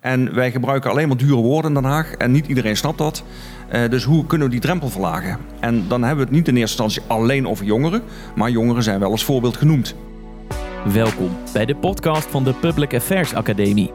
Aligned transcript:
En 0.00 0.34
wij 0.34 0.50
gebruiken 0.50 0.90
alleen 0.90 1.08
maar 1.08 1.16
dure 1.16 1.34
woorden 1.34 1.74
in 1.74 1.82
Den 1.82 1.90
Haag 1.90 2.12
en 2.12 2.30
niet 2.30 2.46
iedereen 2.46 2.76
snapt 2.76 2.98
dat. 2.98 3.24
Uh, 3.72 3.88
dus 3.88 4.04
hoe 4.04 4.26
kunnen 4.26 4.46
we 4.46 4.52
die 4.52 4.62
drempel 4.62 4.88
verlagen? 4.88 5.38
En 5.60 5.88
dan 5.88 6.02
hebben 6.02 6.18
we 6.24 6.30
het 6.30 6.38
niet 6.38 6.48
in 6.48 6.56
eerste 6.56 6.82
instantie 6.82 7.10
alleen 7.16 7.48
over 7.48 7.64
jongeren, 7.64 8.02
maar 8.34 8.50
jongeren 8.50 8.82
zijn 8.82 9.00
wel 9.00 9.10
als 9.10 9.24
voorbeeld 9.24 9.56
genoemd. 9.56 9.94
Welkom 10.92 11.30
bij 11.52 11.66
de 11.66 11.76
podcast 11.76 12.26
van 12.30 12.44
de 12.44 12.52
Public 12.52 12.94
Affairs 12.94 13.34
Academie. 13.34 13.92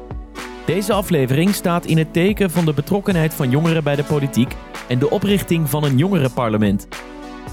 Deze 0.65 0.93
aflevering 0.93 1.53
staat 1.53 1.85
in 1.85 1.97
het 1.97 2.13
teken 2.13 2.51
van 2.51 2.65
de 2.65 2.73
betrokkenheid 2.73 3.33
van 3.33 3.49
jongeren 3.49 3.83
bij 3.83 3.95
de 3.95 4.03
politiek 4.03 4.55
en 4.87 4.99
de 4.99 5.09
oprichting 5.09 5.69
van 5.69 5.83
een 5.83 5.97
jongerenparlement. 5.97 6.87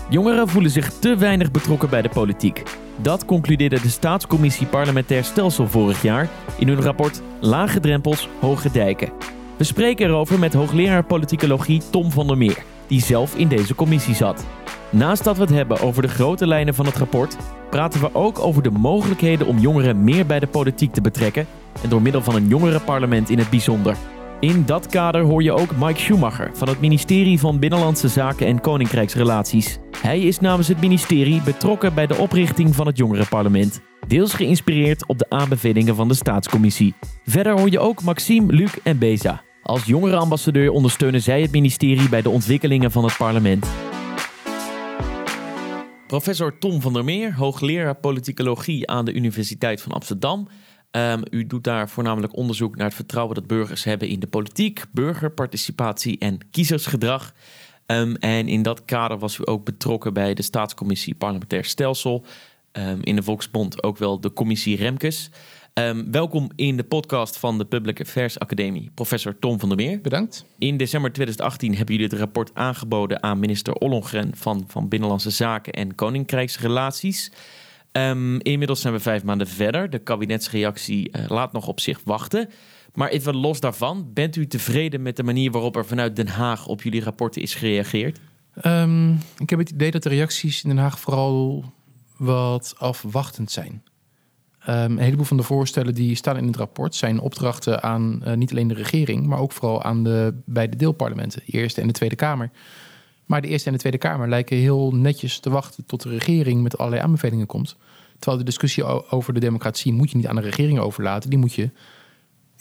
Jongeren 0.09 0.49
voelen 0.49 0.71
zich 0.71 0.93
te 0.93 1.17
weinig 1.17 1.51
betrokken 1.51 1.91
bij 1.91 2.03
de 2.03 2.09
politiek. 2.09 2.63
Dat 2.97 3.25
concludeerde 3.25 3.81
de 3.81 3.89
Staatscommissie 3.89 4.67
Parlementair 4.67 5.25
Stelsel 5.25 5.69
vorig 5.69 6.03
jaar 6.03 6.29
in 6.59 6.69
hun 6.69 6.81
rapport 6.83 7.23
Lage 7.41 7.81
Drempels, 7.81 8.29
Hoge 8.41 8.71
Dijken. 8.71 9.13
We 9.57 9.65
spreken 9.65 10.07
erover 10.07 10.39
met 10.39 10.55
hoogleraar 10.55 11.05
politicologie 11.05 11.83
Tom 11.91 12.11
van 12.11 12.27
der 12.27 12.39
Meer, 12.39 12.63
die 12.87 13.03
zelf 13.03 13.35
in 13.35 13.49
deze 13.49 13.75
commissie 13.75 14.15
zat. 14.15 14.45
Naast 14.91 15.25
dat 15.25 15.37
we 15.37 15.43
het 15.43 15.51
hebben 15.51 15.81
over 15.81 16.03
de 16.03 16.09
grote 16.09 16.47
lijnen 16.47 16.75
van 16.75 16.87
het 16.87 16.97
rapport, 16.97 17.37
praten 17.71 18.01
we 18.01 18.15
ook 18.15 18.39
over 18.39 18.63
de 18.63 18.71
mogelijkheden 18.71 19.47
om 19.47 19.59
jongeren 19.59 20.05
meer 20.05 20.27
bij 20.27 20.41
de 20.41 20.47
politiek 20.47 20.93
te 20.93 21.01
betrekken 21.01 21.47
en 21.83 21.89
door 21.89 22.03
middel 22.03 22.23
van 22.23 22.35
een 22.35 22.49
jongerenparlement 22.49 23.31
in 23.31 23.39
het 23.39 23.51
bijzonder. 23.51 23.97
In 24.41 24.63
dat 24.67 24.87
kader 24.87 25.23
hoor 25.23 25.43
je 25.43 25.53
ook 25.53 25.77
Mike 25.77 26.01
Schumacher 26.01 26.51
van 26.55 26.69
het 26.69 26.81
ministerie 26.81 27.39
van 27.39 27.59
Binnenlandse 27.59 28.09
Zaken 28.09 28.47
en 28.47 28.61
Koninkrijksrelaties. 28.61 29.79
Hij 30.03 30.21
is 30.21 30.41
namens 30.41 30.69
het 30.69 30.81
ministerie 30.81 31.43
betrokken 31.43 31.95
bij 31.95 32.07
de 32.07 32.17
oprichting 32.17 32.75
van 32.75 32.87
het 32.87 32.97
Jongerenparlement. 32.97 33.81
Deels 34.07 34.35
geïnspireerd 34.35 35.07
op 35.07 35.19
de 35.19 35.27
aanbevelingen 35.29 35.95
van 35.95 36.09
de 36.09 36.15
Staatscommissie. 36.15 36.95
Verder 37.25 37.59
hoor 37.59 37.71
je 37.71 37.79
ook 37.79 38.03
Maxime, 38.03 38.53
Luc 38.53 38.73
en 38.83 38.99
Beza. 38.99 39.43
Als 39.63 39.85
jongerenambassadeur 39.85 40.71
ondersteunen 40.71 41.23
zij 41.23 41.43
het 41.43 41.53
ministerie 41.53 42.09
bij 42.09 42.23
de 42.23 42.31
ontwikkelingen 42.31 42.91
van 42.91 43.05
het 43.05 43.17
parlement. 43.17 43.67
Professor 46.07 46.59
Tom 46.59 46.81
van 46.81 46.93
der 46.93 47.05
Meer, 47.05 47.35
hoogleraar 47.35 47.97
politicologie 47.97 48.91
aan 48.91 49.05
de 49.05 49.13
Universiteit 49.13 49.83
van 49.83 49.93
Amsterdam. 49.93 50.49
Um, 50.91 51.23
u 51.31 51.47
doet 51.47 51.65
daar 51.65 51.89
voornamelijk 51.89 52.37
onderzoek 52.37 52.77
naar 52.77 52.87
het 52.87 52.95
vertrouwen 52.95 53.35
dat 53.35 53.47
burgers 53.47 53.85
hebben 53.85 54.09
in 54.09 54.21
de 54.21 54.27
politiek, 54.27 54.85
burgerparticipatie 54.93 56.19
en 56.19 56.39
kiezersgedrag. 56.51 57.33
Um, 57.87 58.17
en 58.17 58.49
in 58.49 58.63
dat 58.63 58.85
kader 58.85 59.19
was 59.19 59.39
u 59.39 59.43
ook 59.45 59.65
betrokken 59.65 60.15
bij 60.15 60.35
de 60.35 60.43
Staatscommissie 60.43 61.15
Parlementair 61.15 61.65
Stelsel. 61.65 62.25
Um, 62.73 62.99
in 63.03 63.17
de 63.17 63.23
Volksbond 63.23 63.83
ook 63.83 63.99
wel 63.99 64.21
de 64.21 64.33
Commissie 64.33 64.77
Remkes. 64.77 65.31
welkom 66.11 66.51
in 66.57 66.77
de 66.77 66.85
podcast 66.85 67.39
van 67.39 67.59
de 67.59 67.65
Public 67.65 68.01
Affairs 68.01 68.39
Academie, 68.39 68.91
professor 68.95 69.39
Tom 69.39 69.61
van 69.61 69.69
der 69.69 69.79
Meer. 69.79 70.01
Bedankt. 70.01 70.45
In 70.59 70.77
december 70.77 71.13
2018 71.13 71.77
hebben 71.77 71.95
jullie 71.95 72.11
het 72.11 72.19
rapport 72.19 72.51
aangeboden 72.55 73.23
aan 73.23 73.39
minister 73.39 73.75
Ollongren 73.75 74.31
van, 74.37 74.65
van 74.69 74.89
Binnenlandse 74.89 75.31
Zaken 75.31 75.73
en 75.73 75.95
Koninkrijksrelaties. 75.95 77.33
Um, 77.93 78.41
inmiddels 78.41 78.81
zijn 78.81 78.95
we 78.95 79.01
vijf 79.01 79.25
maanden 79.25 79.47
verder. 79.47 79.91
De 79.91 79.99
kabinetsreactie 79.99 81.11
uh, 81.13 81.25
laat 81.29 81.53
nog 81.53 81.67
op 81.67 81.81
zich 81.81 82.01
wachten. 82.05 82.49
Maar 82.95 83.09
even 83.09 83.37
los 83.37 83.61
daarvan, 83.61 84.11
bent 84.13 84.37
u 84.37 84.47
tevreden 84.47 85.03
met 85.03 85.17
de 85.17 85.23
manier 85.23 85.51
waarop 85.51 85.77
er 85.77 85.87
vanuit 85.87 86.17
Den 86.17 86.29
Haag 86.29 86.67
op 86.67 86.83
jullie 86.83 87.03
rapporten 87.03 87.43
is 87.43 87.55
gereageerd? 87.55 88.21
Um, 88.65 89.19
ik 89.39 89.51
heb 89.51 89.59
het 89.59 89.71
idee 89.71 89.91
dat 89.91 90.03
de 90.03 90.09
reacties 90.09 90.63
in 90.63 90.69
Den 90.69 90.79
Haag 90.79 91.01
vooral 91.01 91.65
wat 92.17 92.75
afwachtend 92.79 93.51
zijn. 93.51 93.83
Um, 94.69 94.75
een 94.75 94.99
heleboel 94.99 95.25
van 95.25 95.37
de 95.37 95.43
voorstellen 95.43 95.95
die 95.95 96.15
staan 96.15 96.37
in 96.37 96.47
het 96.47 96.57
rapport 96.57 96.95
zijn 96.95 97.21
opdrachten 97.21 97.83
aan 97.83 98.23
uh, 98.27 98.33
niet 98.33 98.51
alleen 98.51 98.69
de 98.69 98.75
regering, 98.75 99.27
maar 99.27 99.39
ook 99.39 99.53
vooral 99.53 99.83
aan 99.83 100.05
de 100.05 100.35
beide 100.45 100.77
deelparlementen, 100.77 101.43
de 101.47 101.53
Eerste 101.53 101.81
en 101.81 101.87
de 101.87 101.93
Tweede 101.93 102.17
Kamer. 102.17 102.51
Maar 103.27 103.43
de 103.43 103.49
Eerste 103.49 103.67
en 103.67 103.73
de 103.73 103.81
Tweede 103.81 103.99
Kamer 103.99 104.29
lijken 104.29 104.57
heel 104.57 104.95
netjes 104.95 105.39
te 105.39 105.51
wachten 105.51 105.87
tot 105.87 106.03
de 106.03 106.09
regering 106.09 106.63
met 106.63 106.79
allerlei 106.79 107.03
aanbevelingen 107.03 107.47
komt. 107.47 107.77
Terwijl 108.19 108.39
de 108.39 108.45
discussie 108.45 108.85
over 109.11 109.35
de 109.35 109.41
democratie 109.41 109.93
moet 109.93 110.11
je 110.11 110.17
niet 110.17 110.27
aan 110.27 110.37
de 110.37 110.43
regering 110.43 110.79
overlaten, 110.79 111.31
die 111.31 111.39
moet 111.39 111.55
je 111.55 111.71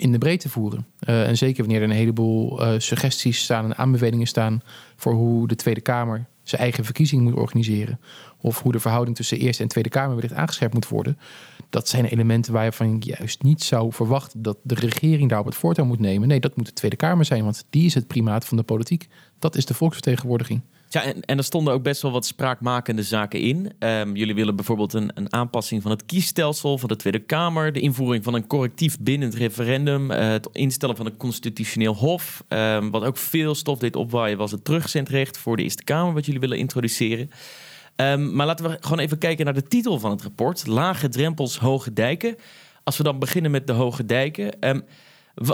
in 0.02 0.12
de 0.12 0.18
breedte 0.18 0.50
voeren. 0.50 0.86
Uh, 1.08 1.28
en 1.28 1.38
zeker 1.38 1.64
wanneer 1.64 1.82
er 1.82 1.90
een 1.90 1.96
heleboel 1.96 2.62
uh, 2.62 2.80
suggesties 2.80 3.44
staan 3.44 3.66
en 3.66 3.78
aanbevelingen 3.78 4.28
staan 4.28 4.62
voor 4.96 5.14
hoe 5.14 5.48
de 5.48 5.56
Tweede 5.56 5.82
Kamer 5.82 6.26
zijn 6.44 6.62
eigen 6.62 6.86
verkiezing 6.86 7.22
moet 7.22 7.34
organiseren. 7.34 8.00
Of 8.38 8.62
hoe 8.62 8.72
de 8.72 8.80
verhouding 8.80 9.16
tussen 9.16 9.38
Eerste 9.38 9.64
en 9.64 9.70
Tweede 9.70 9.90
Kamer 9.90 10.16
wellicht 10.16 10.34
aangescherpt 10.34 10.74
moet 10.74 10.88
worden. 10.88 11.18
Dat 11.70 11.90
zijn 11.90 12.06
elementen 12.06 12.54
waarvan 12.54 12.96
ik 12.96 13.04
juist 13.04 13.44
niet 13.44 13.64
zou 13.64 13.92
verwachten 13.92 14.42
dat 14.42 14.58
de 14.64 14.76
regering 14.76 15.30
daarop 15.30 15.48
het 15.48 15.56
voortouw 15.56 15.86
moet 15.86 16.00
nemen. 16.00 16.28
Nee, 16.28 16.40
dat 16.40 16.56
moet 16.56 16.66
de 16.66 16.74
Tweede 16.74 16.96
Kamer 16.96 17.26
zijn, 17.26 17.44
want 17.44 17.66
die 17.70 17.86
is 17.86 17.94
het 17.94 18.08
primaat 18.08 18.46
van 18.46 18.58
de 18.58 18.64
politiek. 18.64 19.08
Dat 19.40 19.56
is 19.56 19.66
de 19.66 19.74
volksvertegenwoordiging. 19.74 20.62
Ja, 20.94 21.04
en, 21.04 21.38
er 21.38 21.44
stonden 21.44 21.74
ook 21.74 21.84
best 21.84 22.02
wel 22.02 22.12
wat 22.12 22.26
spraakmakende 22.26 23.04
zaken 23.04 23.40
in. 23.40 23.72
Um, 23.80 24.16
jullie 24.16 24.36
willen 24.36 24.56
bijvoorbeeld 24.56 24.94
een, 24.94 25.12
een, 25.14 25.34
aanpassing 25.34 25.82
van 25.82 25.92
het 25.92 26.06
kiesstelsel 26.06 26.78
van 26.78 26.90
de 26.90 26.96
Tweede 26.96 27.20
Kamer, 27.20 27.74
de 27.74 27.80
invoering 27.80 28.24
van 28.24 28.34
een 28.34 28.48
correctief 28.48 29.00
bindend 29.00 29.36
referendum, 29.36 30.12
uh, 30.12 30.18
het 30.18 30.50
instellen 30.52 30.96
van 30.96 31.06
een 31.06 31.18
constitutioneel 31.18 31.96
hof. 31.96 32.44
Um, 32.48 32.92
wat 32.92 33.04
ook 33.04 33.18
veel 33.18 33.56
stof 33.56 33.80
deed 33.80 33.96
opwaaien 33.96 34.38
was 34.38 34.52
het 34.52 34.66
terugzendrecht 34.66 35.38
voor 35.38 35.58
de 35.58 35.64
Eerste 35.64 35.84
Kamer, 35.84 36.14
wat 36.14 36.26
jullie 36.26 36.40
willen 36.40 36.58
introduceren. 36.58 37.30
Um, 37.96 38.36
maar 38.36 38.46
laten 38.46 38.70
we 38.70 38.78
gewoon 38.80 39.00
even 39.00 39.18
kijken 39.18 39.46
naar 39.46 39.54
de 39.54 39.68
titel 39.68 40.00
van 40.00 40.12
het 40.12 40.22
rapport: 40.22 40.68
Lage 40.68 41.10
drempels, 41.10 41.58
hoge 41.58 41.94
dijken. 41.94 42.36
Als 42.84 42.98
we 42.98 43.04
dan 43.04 43.20
beginnen 43.20 43.52
met 43.52 43.68
de 43.68 43.74
hoge 43.74 44.06
dijken. 44.06 44.54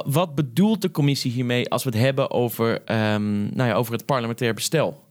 wat 0.05 0.35
bedoelt 0.35 0.81
de 0.81 0.91
commissie 0.91 1.31
hiermee 1.31 1.69
als 1.69 1.83
we 1.83 1.89
het 1.89 1.99
hebben 1.99 2.31
over, 2.31 2.81
nou 2.85 3.63
ja, 3.63 3.73
over 3.73 3.93
het 3.93 4.05
parlementair 4.05 4.53
bestel? 4.53 5.05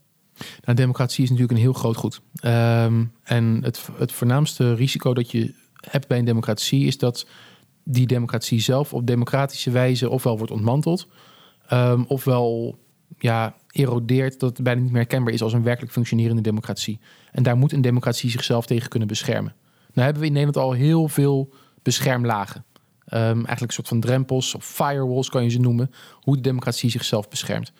Nou, 0.65 0.77
democratie 0.77 1.25
is 1.25 1.31
natuurlijk 1.31 1.59
een 1.59 1.65
heel 1.65 1.73
groot 1.73 1.97
goed. 1.97 2.21
Um, 2.45 3.13
en 3.23 3.59
het, 3.63 3.89
het 3.99 4.13
voornaamste 4.13 4.75
risico 4.75 5.15
dat 5.15 5.31
je 5.31 5.55
hebt 5.91 6.09
bij 6.09 6.19
een 6.19 6.25
democratie 6.25 6.87
is 6.87 6.99
dat 6.99 7.27
die 7.85 8.07
democratie 8.07 8.61
zelf 8.61 8.95
op 8.95 9.07
democratische 9.07 9.71
wijze 9.71 10.11
ofwel 10.11 10.37
wordt 10.37 10.53
ontmanteld, 10.53 11.09
um, 11.73 12.05
ofwel 12.09 12.79
ja, 13.19 13.55
erodeert 13.71 14.41
dat 14.41 14.57
het 14.57 14.63
bijna 14.63 14.81
niet 14.81 14.91
meer 14.91 15.01
herkenbaar 15.01 15.33
is 15.33 15.43
als 15.43 15.53
een 15.53 15.63
werkelijk 15.63 15.93
functionerende 15.93 16.43
democratie. 16.43 17.01
En 17.33 17.43
daar 17.43 17.57
moet 17.57 17.73
een 17.73 17.81
democratie 17.81 18.31
zichzelf 18.31 18.67
tegen 18.67 18.89
kunnen 18.89 19.09
beschermen. 19.09 19.55
Nou 19.93 20.05
hebben 20.05 20.21
we 20.21 20.27
in 20.29 20.35
Nederland 20.35 20.67
al 20.67 20.73
heel 20.73 21.09
veel 21.09 21.53
beschermlagen. 21.83 22.65
Um, 23.09 23.21
eigenlijk 23.21 23.61
een 23.61 23.73
soort 23.73 23.89
van 23.89 24.01
drempels 24.01 24.55
of 24.55 24.65
firewalls 24.65 25.29
kan 25.29 25.43
je 25.43 25.51
ze 25.51 25.59
noemen, 25.59 25.91
hoe 26.13 26.37
de 26.37 26.43
democratie 26.43 26.91
zichzelf 26.91 27.29
beschermt. 27.29 27.73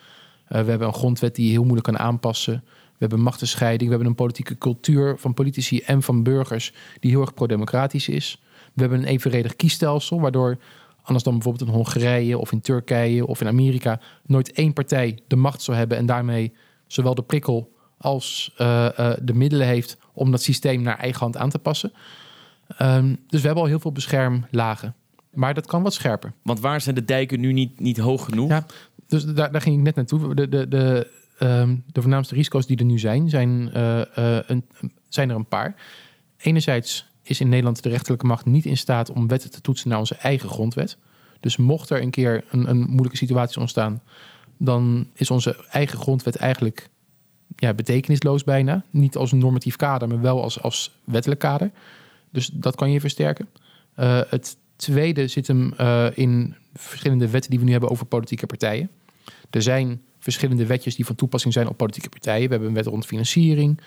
Uh, 0.49 0.61
we 0.61 0.69
hebben 0.69 0.87
een 0.87 0.93
grondwet 0.93 1.35
die 1.35 1.45
je 1.45 1.51
heel 1.51 1.63
moeilijk 1.63 1.87
kan 1.87 1.99
aanpassen. 1.99 2.63
We 2.65 2.97
hebben 2.97 3.21
machtenscheiding. 3.21 3.83
We 3.83 3.89
hebben 3.89 4.07
een 4.07 4.15
politieke 4.15 4.57
cultuur 4.57 5.17
van 5.17 5.33
politici 5.33 5.79
en 5.79 6.03
van 6.03 6.23
burgers 6.23 6.73
die 6.99 7.11
heel 7.11 7.21
erg 7.21 7.33
pro-democratisch 7.33 8.09
is. 8.09 8.41
We 8.73 8.81
hebben 8.81 8.99
een 8.99 9.05
evenredig 9.05 9.55
kiesstelsel, 9.55 10.21
waardoor 10.21 10.57
anders 11.01 11.23
dan 11.23 11.33
bijvoorbeeld 11.33 11.69
in 11.69 11.75
Hongarije 11.75 12.37
of 12.37 12.51
in 12.51 12.61
Turkije 12.61 13.27
of 13.27 13.41
in 13.41 13.47
Amerika 13.47 13.99
nooit 14.25 14.51
één 14.51 14.73
partij 14.73 15.19
de 15.27 15.35
macht 15.35 15.61
zou 15.61 15.77
hebben 15.77 15.97
en 15.97 16.05
daarmee 16.05 16.53
zowel 16.87 17.15
de 17.15 17.21
prikkel 17.21 17.75
als 17.97 18.53
uh, 18.61 18.89
uh, 18.99 19.13
de 19.21 19.33
middelen 19.33 19.67
heeft 19.67 19.97
om 20.13 20.31
dat 20.31 20.41
systeem 20.41 20.81
naar 20.81 20.97
eigen 20.97 21.19
hand 21.19 21.37
aan 21.37 21.49
te 21.49 21.59
passen. 21.59 21.93
Um, 22.81 23.19
dus 23.27 23.39
we 23.39 23.45
hebben 23.45 23.63
al 23.63 23.69
heel 23.69 23.79
veel 23.79 23.91
beschermlagen. 23.91 24.95
Maar 25.37 25.53
dat 25.53 25.65
kan 25.65 25.83
wat 25.83 25.93
scherper. 25.93 26.33
Want 26.41 26.59
waar 26.59 26.81
zijn 26.81 26.95
de 26.95 27.05
dijken 27.05 27.39
nu 27.39 27.53
niet, 27.53 27.79
niet 27.79 27.97
hoog 27.97 28.25
genoeg? 28.25 28.49
Ja, 28.49 28.65
dus 29.07 29.25
daar, 29.25 29.51
daar 29.51 29.61
ging 29.61 29.77
ik 29.77 29.83
net 29.83 29.95
naartoe. 29.95 30.35
De, 30.35 30.49
de, 30.49 30.67
de, 30.67 31.11
um, 31.39 31.83
de 31.91 32.01
voornaamste 32.01 32.35
risico's 32.35 32.67
die 32.67 32.77
er 32.77 32.85
nu 32.85 32.99
zijn, 32.99 33.29
zijn, 33.29 33.49
uh, 33.75 33.97
uh, 33.97 34.39
een, 34.47 34.65
zijn 35.09 35.29
er 35.29 35.35
een 35.35 35.47
paar. 35.47 35.75
Enerzijds 36.37 37.11
is 37.23 37.39
in 37.39 37.49
Nederland 37.49 37.83
de 37.83 37.89
rechterlijke 37.89 38.25
macht 38.25 38.45
niet 38.45 38.65
in 38.65 38.77
staat 38.77 39.11
om 39.11 39.27
wetten 39.27 39.51
te 39.51 39.61
toetsen 39.61 39.89
naar 39.89 39.99
onze 39.99 40.15
eigen 40.15 40.49
grondwet. 40.49 40.97
Dus 41.39 41.57
mocht 41.57 41.89
er 41.89 42.01
een 42.01 42.09
keer 42.09 42.43
een, 42.49 42.69
een 42.69 42.79
moeilijke 42.79 43.17
situatie 43.17 43.59
ontstaan, 43.59 44.01
dan 44.57 45.07
is 45.13 45.31
onze 45.31 45.65
eigen 45.69 45.99
grondwet 45.99 46.35
eigenlijk 46.35 46.89
ja, 47.55 47.73
betekenisloos 47.73 48.43
bijna. 48.43 48.83
Niet 48.89 49.15
als 49.15 49.31
een 49.31 49.37
normatief 49.37 49.75
kader, 49.75 50.07
maar 50.07 50.21
wel 50.21 50.43
als, 50.43 50.61
als 50.61 50.99
wettelijk 51.03 51.39
kader. 51.39 51.71
Dus 52.31 52.49
dat 52.53 52.75
kan 52.75 52.91
je 52.91 52.99
versterken. 52.99 53.49
Uh, 53.99 54.21
het 54.29 54.57
tweede 54.77 55.27
zit 55.27 55.47
hem 55.47 55.73
uh, 55.79 56.07
in 56.13 56.55
verschillende 56.73 57.29
wetten 57.29 57.49
die 57.49 57.59
we 57.59 57.65
nu 57.65 57.71
hebben 57.71 57.89
over 57.89 58.05
politieke 58.05 58.45
partijen. 58.45 58.89
Er 59.49 59.61
zijn 59.61 60.01
verschillende 60.19 60.65
wetjes 60.65 60.95
die 60.95 61.05
van 61.05 61.15
toepassing 61.15 61.53
zijn 61.53 61.67
op 61.67 61.77
politieke 61.77 62.09
partijen. 62.09 62.43
We 62.43 62.49
hebben 62.49 62.67
een 62.69 62.75
wet 62.75 62.85
rond 62.85 63.05
financiering. 63.05 63.81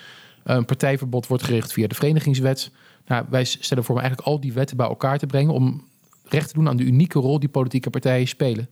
Een 0.44 0.64
partijverbod 0.64 1.26
wordt 1.26 1.42
gericht 1.42 1.72
via 1.72 1.86
de 1.86 1.94
verenigingswet. 1.94 2.70
Nou, 3.06 3.26
wij 3.30 3.44
stellen 3.44 3.84
voor 3.84 3.94
om 3.94 4.00
eigenlijk 4.00 4.30
al 4.30 4.40
die 4.40 4.52
wetten 4.52 4.76
bij 4.76 4.86
elkaar 4.86 5.18
te 5.18 5.26
brengen 5.26 5.52
om 5.52 5.84
recht 6.24 6.48
te 6.48 6.54
doen 6.54 6.68
aan 6.68 6.76
de 6.76 6.84
unieke 6.84 7.18
rol 7.18 7.38
die 7.38 7.48
politieke 7.48 7.90
partijen 7.90 8.28
spelen. 8.28 8.68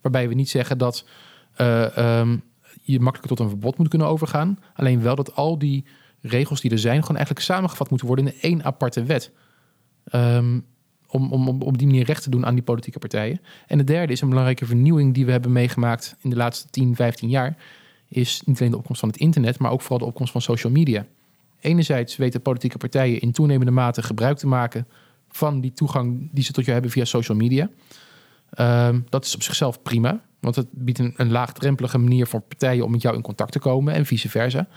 Waarbij 0.00 0.28
we 0.28 0.34
niet 0.34 0.50
zeggen 0.50 0.78
dat 0.78 1.04
uh, 1.60 2.18
um, 2.20 2.42
je 2.82 3.00
makkelijker 3.00 3.36
tot 3.36 3.40
een 3.40 3.52
verbod 3.52 3.78
moet 3.78 3.88
kunnen 3.88 4.08
overgaan. 4.08 4.58
Alleen 4.74 5.02
wel 5.02 5.14
dat 5.14 5.34
al 5.34 5.58
die 5.58 5.84
regels 6.20 6.60
die 6.60 6.70
er 6.70 6.78
zijn, 6.78 7.00
gewoon 7.00 7.16
eigenlijk 7.16 7.46
samengevat 7.46 7.90
moeten 7.90 8.06
worden 8.06 8.26
in 8.26 8.40
één 8.40 8.64
aparte 8.64 9.02
wet. 9.02 9.32
Um, 10.12 10.64
om, 11.08 11.32
om, 11.32 11.48
om 11.48 11.62
op 11.62 11.78
die 11.78 11.86
manier 11.86 12.04
recht 12.04 12.22
te 12.22 12.30
doen 12.30 12.46
aan 12.46 12.54
die 12.54 12.62
politieke 12.62 12.98
partijen. 12.98 13.40
En 13.66 13.78
de 13.78 13.84
derde 13.84 14.12
is 14.12 14.20
een 14.20 14.28
belangrijke 14.28 14.66
vernieuwing 14.66 15.14
die 15.14 15.26
we 15.26 15.30
hebben 15.30 15.52
meegemaakt 15.52 16.16
in 16.20 16.30
de 16.30 16.36
laatste 16.36 16.68
10, 16.70 16.96
15 16.96 17.28
jaar. 17.28 17.56
Is 18.08 18.42
niet 18.44 18.58
alleen 18.58 18.72
de 18.72 18.78
opkomst 18.78 19.00
van 19.00 19.08
het 19.08 19.18
internet, 19.18 19.58
maar 19.58 19.70
ook 19.70 19.80
vooral 19.80 19.98
de 19.98 20.04
opkomst 20.04 20.32
van 20.32 20.42
social 20.42 20.72
media. 20.72 21.06
Enerzijds 21.60 22.16
weten 22.16 22.42
politieke 22.42 22.78
partijen 22.78 23.20
in 23.20 23.32
toenemende 23.32 23.72
mate 23.72 24.02
gebruik 24.02 24.38
te 24.38 24.46
maken 24.46 24.86
van 25.28 25.60
die 25.60 25.72
toegang 25.72 26.28
die 26.32 26.44
ze 26.44 26.52
tot 26.52 26.64
je 26.64 26.70
hebben 26.70 26.90
via 26.90 27.04
social 27.04 27.36
media. 27.36 27.70
Ehm, 28.50 29.00
dat 29.08 29.24
is 29.24 29.34
op 29.34 29.42
zichzelf 29.42 29.82
prima, 29.82 30.20
want 30.40 30.56
het 30.56 30.66
biedt 30.70 30.98
een 30.98 31.30
laagdrempelige 31.30 31.98
manier 31.98 32.26
voor 32.26 32.40
partijen 32.40 32.84
om 32.84 32.90
met 32.90 33.02
jou 33.02 33.16
in 33.16 33.22
contact 33.22 33.52
te 33.52 33.58
komen 33.58 33.94
en 33.94 34.06
vice 34.06 34.28
versa. 34.28 34.68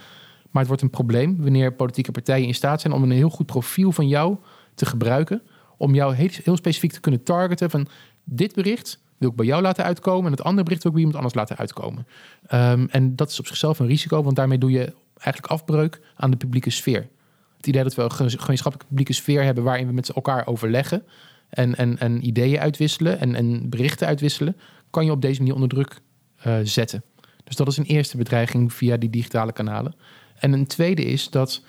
Maar 0.50 0.60
het 0.60 0.66
wordt 0.66 0.82
een 0.82 0.90
probleem 0.90 1.36
wanneer 1.42 1.72
politieke 1.72 2.12
partijen 2.12 2.46
in 2.46 2.54
staat 2.54 2.80
zijn 2.80 2.92
om 2.92 3.02
een 3.02 3.10
heel 3.10 3.30
goed 3.30 3.46
profiel 3.46 3.92
van 3.92 4.08
jou 4.08 4.36
te 4.74 4.86
gebruiken. 4.86 5.42
Om 5.82 5.94
jou 5.94 6.14
heel, 6.14 6.28
heel 6.42 6.56
specifiek 6.56 6.92
te 6.92 7.00
kunnen 7.00 7.22
targeten 7.22 7.70
van 7.70 7.86
dit 8.24 8.54
bericht 8.54 9.00
wil 9.18 9.30
ik 9.30 9.36
bij 9.36 9.46
jou 9.46 9.62
laten 9.62 9.84
uitkomen. 9.84 10.24
En 10.24 10.30
het 10.30 10.42
andere 10.42 10.62
bericht 10.62 10.82
wil 10.82 10.92
ik 10.92 10.96
bij 10.98 11.06
iemand 11.06 11.24
anders 11.24 11.34
laten 11.34 11.56
uitkomen. 11.56 12.06
Ehm, 12.46 12.86
en 12.90 13.16
dat 13.16 13.30
is 13.30 13.38
op 13.38 13.46
zichzelf 13.46 13.78
een 13.78 13.86
risico, 13.86 14.22
want 14.22 14.36
daarmee 14.36 14.58
doe 14.58 14.70
je 14.70 14.94
eigenlijk 15.14 15.52
afbreuk 15.52 16.00
aan 16.16 16.30
de 16.30 16.36
publieke 16.36 16.70
sfeer. 16.70 17.08
Het 17.56 17.66
idee 17.66 17.82
dat 17.82 17.94
we 17.94 18.02
een 18.02 18.10
gemeenschappelijke 18.10 18.86
publieke 18.86 19.12
sfeer 19.12 19.42
hebben 19.42 19.64
waarin 19.64 19.86
we 19.86 19.92
met 19.92 20.08
elkaar 20.08 20.46
overleggen 20.46 21.02
en, 21.48 21.76
en, 21.76 21.98
en 21.98 22.26
ideeën 22.26 22.58
uitwisselen 22.58 23.20
en, 23.20 23.34
en 23.34 23.68
berichten 23.70 24.06
uitwisselen, 24.06 24.56
kan 24.90 25.04
je 25.04 25.10
op 25.10 25.22
deze 25.22 25.38
manier 25.38 25.54
onder 25.54 25.68
druk 25.68 26.00
uh, 26.46 26.56
zetten. 26.62 27.02
Dus 27.44 27.56
dat 27.56 27.68
is 27.68 27.76
een 27.76 27.84
eerste 27.84 28.16
bedreiging 28.16 28.72
via 28.72 28.96
die 28.96 29.10
digitale 29.10 29.52
kanalen. 29.52 29.94
En 30.34 30.52
een 30.52 30.66
tweede 30.66 31.04
is 31.04 31.30
dat 31.30 31.62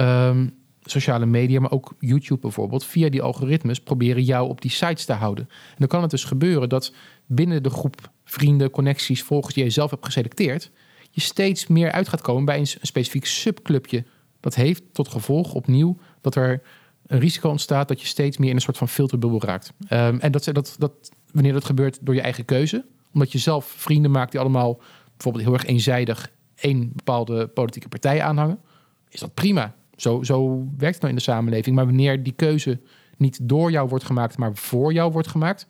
um, 0.00 0.54
sociale 0.84 1.26
media, 1.26 1.60
maar 1.60 1.70
ook 1.70 1.94
YouTube 1.98 2.40
bijvoorbeeld, 2.40 2.84
via 2.84 3.08
die 3.08 3.22
algoritmes 3.22 3.80
proberen 3.80 4.22
jou 4.22 4.48
op 4.48 4.60
die 4.60 4.70
sites 4.70 5.04
te 5.04 5.12
houden. 5.12 5.48
En 5.48 5.76
dan 5.78 5.88
kan 5.88 6.02
het 6.02 6.10
dus 6.10 6.24
gebeuren 6.24 6.68
dat 6.68 6.92
binnen 7.26 7.62
de 7.62 7.70
groep 7.70 8.10
vrienden, 8.24 8.70
connecties, 8.70 9.22
volgers 9.22 9.54
die 9.54 9.64
je 9.64 9.70
zelf 9.70 9.90
hebt 9.90 10.04
geselecteerd, 10.04 10.70
je 11.10 11.20
steeds 11.20 11.66
meer 11.66 11.92
uit 11.92 12.08
gaat 12.08 12.20
komen 12.20 12.44
bij 12.44 12.58
een, 12.58 12.66
specifiek 12.66 13.26
subclubje. 13.26 14.04
Dat 14.40 14.54
heeft 14.54 14.82
tot 14.92 15.08
gevolg 15.08 15.54
opnieuw 15.54 15.98
dat 16.20 16.34
er 16.34 16.62
een 17.06 17.18
risico 17.18 17.48
ontstaat 17.48 17.88
dat 17.88 18.00
je 18.00 18.06
steeds 18.06 18.36
meer 18.36 18.48
in 18.48 18.54
een 18.54 18.62
soort 18.62 18.78
van 18.78 18.88
filterbubbel 18.88 19.42
raakt. 19.42 19.72
Um, 19.78 20.20
en 20.20 20.32
dat, 20.32 20.44
dat, 20.44 20.76
dat, 20.78 20.92
wanneer 21.32 21.52
dat 21.52 21.64
gebeurt 21.64 21.98
door 22.00 22.14
je 22.14 22.20
eigen 22.20 22.44
keuze, 22.44 22.84
omdat 23.12 23.32
je 23.32 23.38
zelf 23.38 23.64
vrienden 23.64 24.10
maakt 24.10 24.30
die 24.30 24.40
allemaal 24.40 24.80
bijvoorbeeld 25.10 25.44
heel 25.44 25.52
erg 25.52 25.64
eenzijdig 25.64 26.32
één 26.54 26.92
bepaalde 26.94 27.46
politieke 27.46 27.88
partij 27.88 28.22
aanhangen, 28.22 28.60
is 29.08 29.20
dat 29.20 29.34
prima. 29.34 29.74
Zo, 29.96 30.22
zo 30.22 30.56
werkt 30.56 30.94
het 30.94 31.00
nou 31.00 31.08
in 31.08 31.18
de 31.18 31.22
samenleving. 31.22 31.76
Maar 31.76 31.84
wanneer 31.84 32.22
die 32.22 32.32
keuze 32.32 32.80
niet 33.16 33.38
door 33.42 33.70
jou 33.70 33.88
wordt 33.88 34.04
gemaakt, 34.04 34.38
maar 34.38 34.54
voor 34.54 34.92
jou 34.92 35.12
wordt 35.12 35.28
gemaakt, 35.28 35.66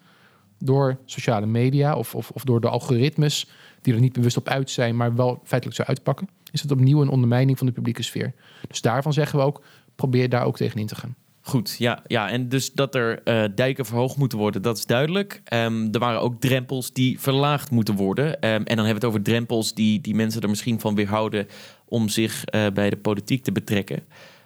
door 0.59 0.99
sociale 1.05 1.47
media 1.47 1.97
of, 1.97 2.15
of, 2.15 2.31
of 2.31 2.45
door 2.45 2.61
de 2.61 2.69
algoritmes 2.69 3.51
die 3.81 3.95
er 3.95 4.01
niet 4.01 4.13
bewust 4.13 4.37
op 4.37 4.49
uit 4.49 4.71
zijn, 4.71 4.97
maar 4.97 5.15
wel 5.15 5.41
feitelijk 5.45 5.81
zo 5.81 5.87
uitpakken, 5.87 6.29
is 6.51 6.63
het 6.63 6.71
opnieuw 6.71 7.03
een 7.03 7.09
ondermijning 7.09 7.59
van 7.59 7.67
de 7.67 7.73
publieke 7.73 8.03
sfeer. 8.03 8.33
Dus 8.69 8.81
daarvan 8.81 9.13
zeggen 9.13 9.39
we 9.39 9.45
ook, 9.45 9.63
probeer 9.95 10.29
daar 10.29 10.45
ook 10.45 10.57
tegen 10.57 10.81
in 10.81 10.87
te 10.87 10.95
gaan. 10.95 11.15
Goed, 11.47 11.77
ja, 11.79 12.03
ja. 12.07 12.31
En 12.31 12.49
dus 12.49 12.73
dat 12.73 12.95
er 12.95 13.21
uh, 13.25 13.45
dijken 13.55 13.85
verhoogd 13.85 14.17
moeten 14.17 14.39
worden, 14.39 14.63
dat 14.63 14.79
is 14.79 14.87
duidelijk. 14.87 15.43
Um, 15.53 15.93
er 15.93 15.99
waren 15.99 16.21
ook 16.21 16.41
drempels 16.41 16.93
die 16.93 17.21
verlaagd 17.21 17.71
moeten 17.71 17.95
worden. 17.95 18.27
Um, 18.27 18.35
en 18.41 18.65
dan 18.65 18.67
hebben 18.67 18.87
we 18.87 18.93
het 18.93 19.05
over 19.05 19.23
drempels 19.23 19.75
die, 19.75 20.01
die 20.01 20.15
mensen 20.15 20.41
er 20.41 20.49
misschien 20.49 20.81
van 20.81 20.95
weerhouden 20.95 21.47
om 21.85 22.09
zich 22.09 22.45
uh, 22.55 22.67
bij 22.75 22.91
de 22.91 22.97
politiek 22.97 23.45
te 23.45 23.53
betrekken. 23.53 24.03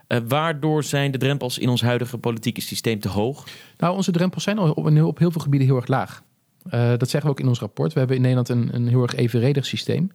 Uh, 0.09 0.19
waardoor 0.29 0.85
zijn 0.85 1.11
de 1.11 1.19
drempels 1.19 1.59
in 1.59 1.69
ons 1.69 1.83
huidige 1.83 2.19
politieke 2.19 2.61
systeem 2.61 3.01
te 3.01 3.09
hoog? 3.09 3.47
Nou, 3.77 3.97
onze 3.97 4.13
drempels 4.13 4.43
zijn 4.43 4.59
op, 4.59 4.79
op 4.87 5.19
heel 5.19 5.31
veel 5.31 5.41
gebieden 5.41 5.69
heel 5.69 5.77
erg 5.77 5.87
laag. 5.87 6.23
dat 6.71 7.11
zeggen 7.11 7.23
we 7.23 7.29
ook 7.29 7.41
in 7.41 7.49
ons 7.49 7.61
rapport. 7.61 7.93
We 7.93 7.99
hebben 7.99 8.17
in 8.17 8.23
Nederland 8.23 8.49
een, 8.49 8.75
een 8.75 8.89
heel 8.89 9.03
erg 9.03 9.15
evenredig 9.15 9.67
systeem. 9.67 10.13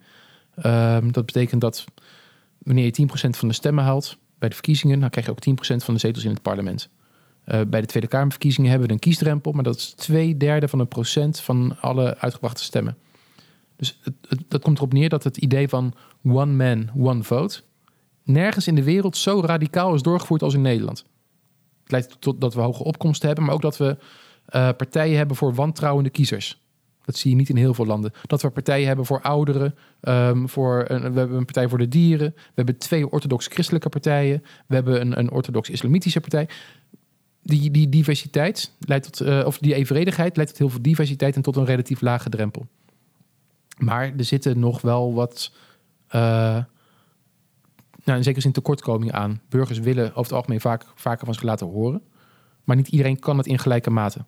Ehm, 0.56 1.12
dat 1.12 1.26
betekent 1.26 1.62
dat 1.62 1.86
wanneer 2.58 2.86
je 2.86 2.92
10% 2.92 3.38
van 3.38 3.48
de 3.48 3.54
stemmen 3.54 3.84
haalt, 3.84 4.18
bij 4.40 4.50
de 4.50 4.56
verkiezingen 4.56 5.00
dan 5.00 5.10
krijg 5.10 5.26
je 5.26 5.32
ook 5.32 5.74
10% 5.74 5.76
van 5.84 5.94
de 5.94 6.00
zetels 6.00 6.24
in 6.24 6.32
het 6.32 6.42
parlement. 6.42 6.90
Uh, 7.48 7.62
bij 7.68 7.82
de 7.82 7.88
Tweede 7.88 8.08
Kamerverkiezingen 8.08 8.70
hebben 8.70 8.88
we 8.88 8.94
een 8.94 9.00
kiesdrempel, 9.00 9.52
maar 9.52 9.64
dat 9.64 9.76
is 9.76 9.90
twee 9.90 10.38
derde 10.38 10.68
van 10.68 10.80
een 10.80 10.88
procent 10.88 11.40
van 11.40 11.78
alle 11.82 12.18
uitgebrachte 12.18 12.64
stemmen. 12.64 12.98
Dus 13.76 14.00
dat 14.48 14.62
komt 14.62 14.78
erop 14.78 14.94
neer 14.94 15.10
dat 15.10 15.24
het 15.24 15.38
idee 15.38 15.70
van 15.70 15.94
one 16.24 16.54
man, 16.54 16.90
one 16.96 17.24
vote 17.24 17.62
nergens 18.24 18.68
in 18.68 18.76
de 18.76 18.84
wereld 18.84 19.18
zo 19.18 19.42
radicaal 19.46 19.94
is 19.94 20.02
doorgevoerd 20.02 20.44
als 20.44 20.54
in 20.54 20.62
Nederland. 20.62 21.06
Het 21.84 21.92
leidt 21.92 22.22
tot 22.22 22.42
dat 22.42 22.54
we 22.54 22.62
hoge 22.62 22.84
opkomsten 22.84 23.28
hebben, 23.28 23.46
maar 23.46 23.54
ook 23.54 23.62
dat 23.62 23.78
we 23.78 23.98
uh, 24.56 24.70
partijen 24.78 25.18
hebben 25.18 25.36
voor 25.36 25.54
wantrouwende 25.54 26.10
kiezers. 26.10 26.63
Dat 27.06 27.16
zie 27.16 27.32
je 27.32 27.38
niet 27.38 27.50
in 27.50 27.56
heel 27.56 27.74
veel 27.74 27.86
landen. 27.86 28.14
Dat 28.22 28.42
we 28.42 28.50
partijen 28.50 28.88
hebben 28.88 29.06
voor 29.06 29.22
ouderen, 29.22 29.76
um, 30.02 30.50
voor 30.50 30.86
een, 30.88 31.14
we 31.14 31.20
hebben 31.20 31.38
een 31.38 31.46
partij 31.46 31.70
voor 31.70 31.78
de 31.78 31.88
dieren, 31.88 32.34
we 32.36 32.52
hebben 32.54 32.78
twee 32.78 33.10
orthodox-christelijke 33.10 33.90
partijen, 33.90 34.44
we 34.68 34.76
hebben 34.76 35.02
een, 35.02 35.20
een 35.20 35.32
orthodox-islamitische 35.32 36.20
partij. 36.20 36.50
Die, 37.42 37.72
die 37.72 37.90
diversiteit 37.90 38.72
leidt 38.80 39.14
tot, 39.14 39.28
uh, 39.28 39.46
of 39.46 39.58
die 39.58 39.74
evenredigheid 39.74 40.36
leidt 40.36 40.52
tot 40.52 40.60
heel 40.60 40.70
veel 40.70 40.82
diversiteit 40.82 41.36
en 41.36 41.42
tot 41.42 41.56
een 41.56 41.66
relatief 41.66 42.02
lage 42.02 42.30
drempel. 42.30 42.68
Maar 43.78 44.14
er 44.18 44.24
zitten 44.24 44.60
nog 44.60 44.82
wel 44.82 45.14
wat, 45.14 45.52
uh, 46.08 46.22
nou 48.04 48.18
in 48.18 48.24
zekere 48.24 48.42
zin 48.42 48.52
tekortkomingen 48.52 49.14
aan. 49.14 49.42
Burgers 49.50 49.80
willen 49.80 50.10
over 50.10 50.24
het 50.24 50.32
algemeen 50.32 50.62
vaak, 50.62 50.86
vaker 50.96 51.26
van 51.26 51.34
zich 51.34 51.44
laten 51.44 51.68
horen, 51.68 52.02
maar 52.64 52.76
niet 52.76 52.88
iedereen 52.88 53.20
kan 53.20 53.38
het 53.38 53.48
in 53.48 53.60
gelijke 53.60 53.90
mate. 53.90 54.26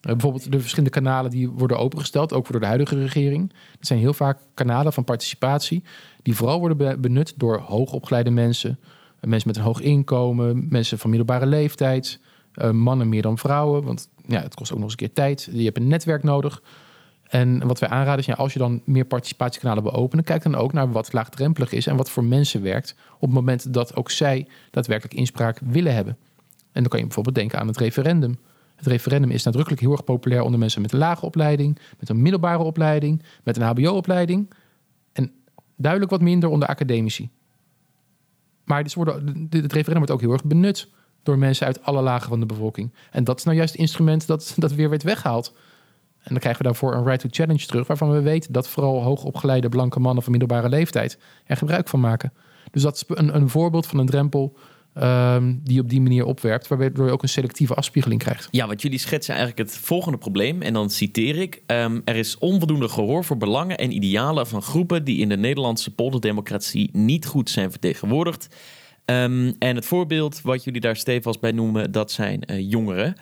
Eh, 0.00 0.12
bijvoorbeeld 0.12 0.52
de 0.52 0.60
verschillende 0.60 0.90
kanalen 0.90 1.30
die 1.30 1.48
worden 1.48 1.78
opengesteld, 1.78 2.32
ook 2.32 2.50
door 2.50 2.60
de 2.60 2.66
huidige 2.66 3.00
regering. 3.00 3.48
Dat 3.48 3.86
zijn 3.86 3.98
heel 3.98 4.14
vaak 4.14 4.38
kanalen 4.54 4.92
van 4.92 5.04
participatie, 5.04 5.82
die 6.22 6.36
vooral 6.36 6.58
worden 6.58 7.00
benut 7.00 7.34
door 7.36 7.58
hoogopgeleide 7.58 8.30
mensen, 8.30 8.78
eh, 9.20 9.30
mensen 9.30 9.48
met 9.48 9.56
een 9.56 9.64
hoog 9.64 9.80
inkomen, 9.80 10.66
mensen 10.68 10.98
van 10.98 11.10
middelbare 11.10 11.46
leeftijd, 11.46 12.20
eh, 12.54 12.70
mannen 12.70 13.08
meer 13.08 13.22
dan 13.22 13.38
vrouwen. 13.38 13.82
Want 13.82 14.08
ja, 14.26 14.40
het 14.40 14.54
kost 14.54 14.72
ook 14.72 14.78
nog 14.78 14.90
eens 14.90 15.00
een 15.00 15.06
keer 15.06 15.14
tijd. 15.14 15.48
Je 15.52 15.64
hebt 15.64 15.76
een 15.76 15.88
netwerk 15.88 16.22
nodig. 16.22 16.62
En 17.28 17.66
wat 17.66 17.78
wij 17.78 17.88
aanraden 17.88 18.18
is, 18.18 18.26
ja, 18.26 18.34
als 18.34 18.52
je 18.52 18.58
dan 18.58 18.82
meer 18.84 19.04
participatiekanalen 19.04 19.82
wil 19.82 19.92
openen, 19.92 20.24
kijk 20.24 20.42
dan 20.42 20.54
ook 20.54 20.72
naar 20.72 20.92
wat 20.92 21.12
laagdrempelig 21.12 21.72
is 21.72 21.86
en 21.86 21.96
wat 21.96 22.10
voor 22.10 22.24
mensen 22.24 22.62
werkt 22.62 22.94
op 23.14 23.20
het 23.20 23.30
moment 23.30 23.74
dat 23.74 23.96
ook 23.96 24.10
zij 24.10 24.46
daadwerkelijk 24.70 25.14
inspraak 25.14 25.58
willen 25.64 25.94
hebben. 25.94 26.16
En 26.72 26.80
dan 26.80 26.88
kan 26.88 26.98
je 26.98 27.04
bijvoorbeeld 27.04 27.34
denken 27.34 27.58
aan 27.58 27.66
het 27.66 27.76
referendum. 27.76 28.38
Het 28.80 28.88
referendum 28.88 29.30
is 29.30 29.42
nadrukkelijk 29.42 29.82
heel 29.82 29.92
erg 29.92 30.04
populair 30.04 30.42
onder 30.42 30.58
mensen 30.58 30.82
met 30.82 30.92
een 30.92 30.98
lage 30.98 31.24
opleiding, 31.24 31.78
met 31.98 32.08
een 32.08 32.22
middelbare 32.22 32.62
opleiding, 32.62 33.22
met 33.44 33.56
een 33.56 33.62
HBO-opleiding. 33.62 34.50
En 35.12 35.32
duidelijk 35.76 36.10
wat 36.10 36.20
minder 36.20 36.48
onder 36.48 36.68
academici. 36.68 37.30
Maar 38.64 38.82
dus 38.82 38.94
worden, 38.94 39.46
het 39.50 39.72
referendum 39.72 39.96
wordt 39.96 40.10
ook 40.10 40.20
heel 40.20 40.32
erg 40.32 40.44
benut 40.44 40.88
door 41.22 41.38
mensen 41.38 41.66
uit 41.66 41.82
alle 41.82 42.02
lagen 42.02 42.28
van 42.28 42.40
de 42.40 42.46
bevolking. 42.46 42.92
En 43.10 43.24
dat 43.24 43.38
is 43.38 43.44
nou 43.44 43.56
juist 43.56 43.72
het 43.72 43.80
instrument 43.80 44.26
dat, 44.26 44.54
dat 44.56 44.72
weer 44.72 44.90
werd 44.90 45.02
weggehaald. 45.02 45.52
En 46.18 46.30
dan 46.30 46.38
krijgen 46.38 46.62
we 46.62 46.68
daarvoor 46.68 46.94
een 46.94 47.04
right 47.04 47.20
to 47.20 47.28
challenge 47.30 47.66
terug, 47.66 47.86
waarvan 47.86 48.10
we 48.10 48.20
weten 48.20 48.52
dat 48.52 48.68
vooral 48.68 49.02
hoogopgeleide 49.02 49.68
blanke 49.68 50.00
mannen 50.00 50.22
van 50.22 50.32
middelbare 50.32 50.68
leeftijd 50.68 51.18
er 51.44 51.56
gebruik 51.56 51.88
van 51.88 52.00
maken. 52.00 52.32
Dus 52.70 52.82
dat 52.82 52.94
is 52.94 53.04
een, 53.06 53.34
een 53.34 53.48
voorbeeld 53.48 53.86
van 53.86 53.98
een 53.98 54.06
drempel 54.06 54.56
Um, 54.94 55.60
die 55.64 55.80
op 55.80 55.88
die 55.88 56.00
manier 56.00 56.24
opwerpt, 56.24 56.68
waardoor 56.68 57.06
je 57.06 57.12
ook 57.12 57.22
een 57.22 57.28
selectieve 57.28 57.74
afspiegeling 57.74 58.20
krijgt. 58.20 58.48
Ja, 58.50 58.66
wat 58.66 58.82
jullie 58.82 58.98
schetsen 58.98 59.34
eigenlijk 59.34 59.70
het 59.70 59.78
volgende 59.78 60.18
probleem, 60.18 60.62
en 60.62 60.72
dan 60.72 60.90
citeer 60.90 61.36
ik: 61.36 61.62
um, 61.66 62.02
Er 62.04 62.16
is 62.16 62.38
onvoldoende 62.38 62.88
gehoor 62.88 63.24
voor 63.24 63.36
belangen 63.36 63.78
en 63.78 63.92
idealen 63.92 64.46
van 64.46 64.62
groepen 64.62 65.04
die 65.04 65.18
in 65.18 65.28
de 65.28 65.36
Nederlandse 65.36 65.94
polderdemocratie 65.94 66.90
niet 66.92 67.26
goed 67.26 67.50
zijn 67.50 67.70
vertegenwoordigd. 67.70 68.56
Um, 69.04 69.54
en 69.58 69.76
het 69.76 69.86
voorbeeld 69.86 70.40
wat 70.42 70.64
jullie 70.64 70.80
daar 70.80 70.96
stevast 70.96 71.40
bij 71.40 71.52
noemen, 71.52 71.92
dat 71.92 72.12
zijn 72.12 72.42
uh, 72.46 72.70
jongeren. 72.70 73.14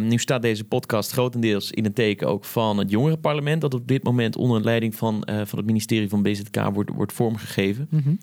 nu 0.00 0.18
staat 0.18 0.42
deze 0.42 0.64
podcast 0.64 1.12
grotendeels 1.12 1.70
in 1.70 1.84
het 1.84 1.94
teken 1.94 2.28
ook 2.28 2.44
van 2.44 2.78
het 2.78 2.90
jongerenparlement, 2.90 3.60
dat 3.60 3.74
op 3.74 3.88
dit 3.88 4.04
moment 4.04 4.36
onder 4.36 4.60
leiding 4.62 4.94
van, 4.94 5.28
uh, 5.30 5.40
van 5.44 5.58
het 5.58 5.66
ministerie 5.66 6.08
van 6.08 6.22
BZK 6.22 6.70
wordt, 6.72 6.90
wordt 6.90 7.12
vormgegeven. 7.12 7.86
Mm 7.90 8.00
-hmm. 8.04 8.18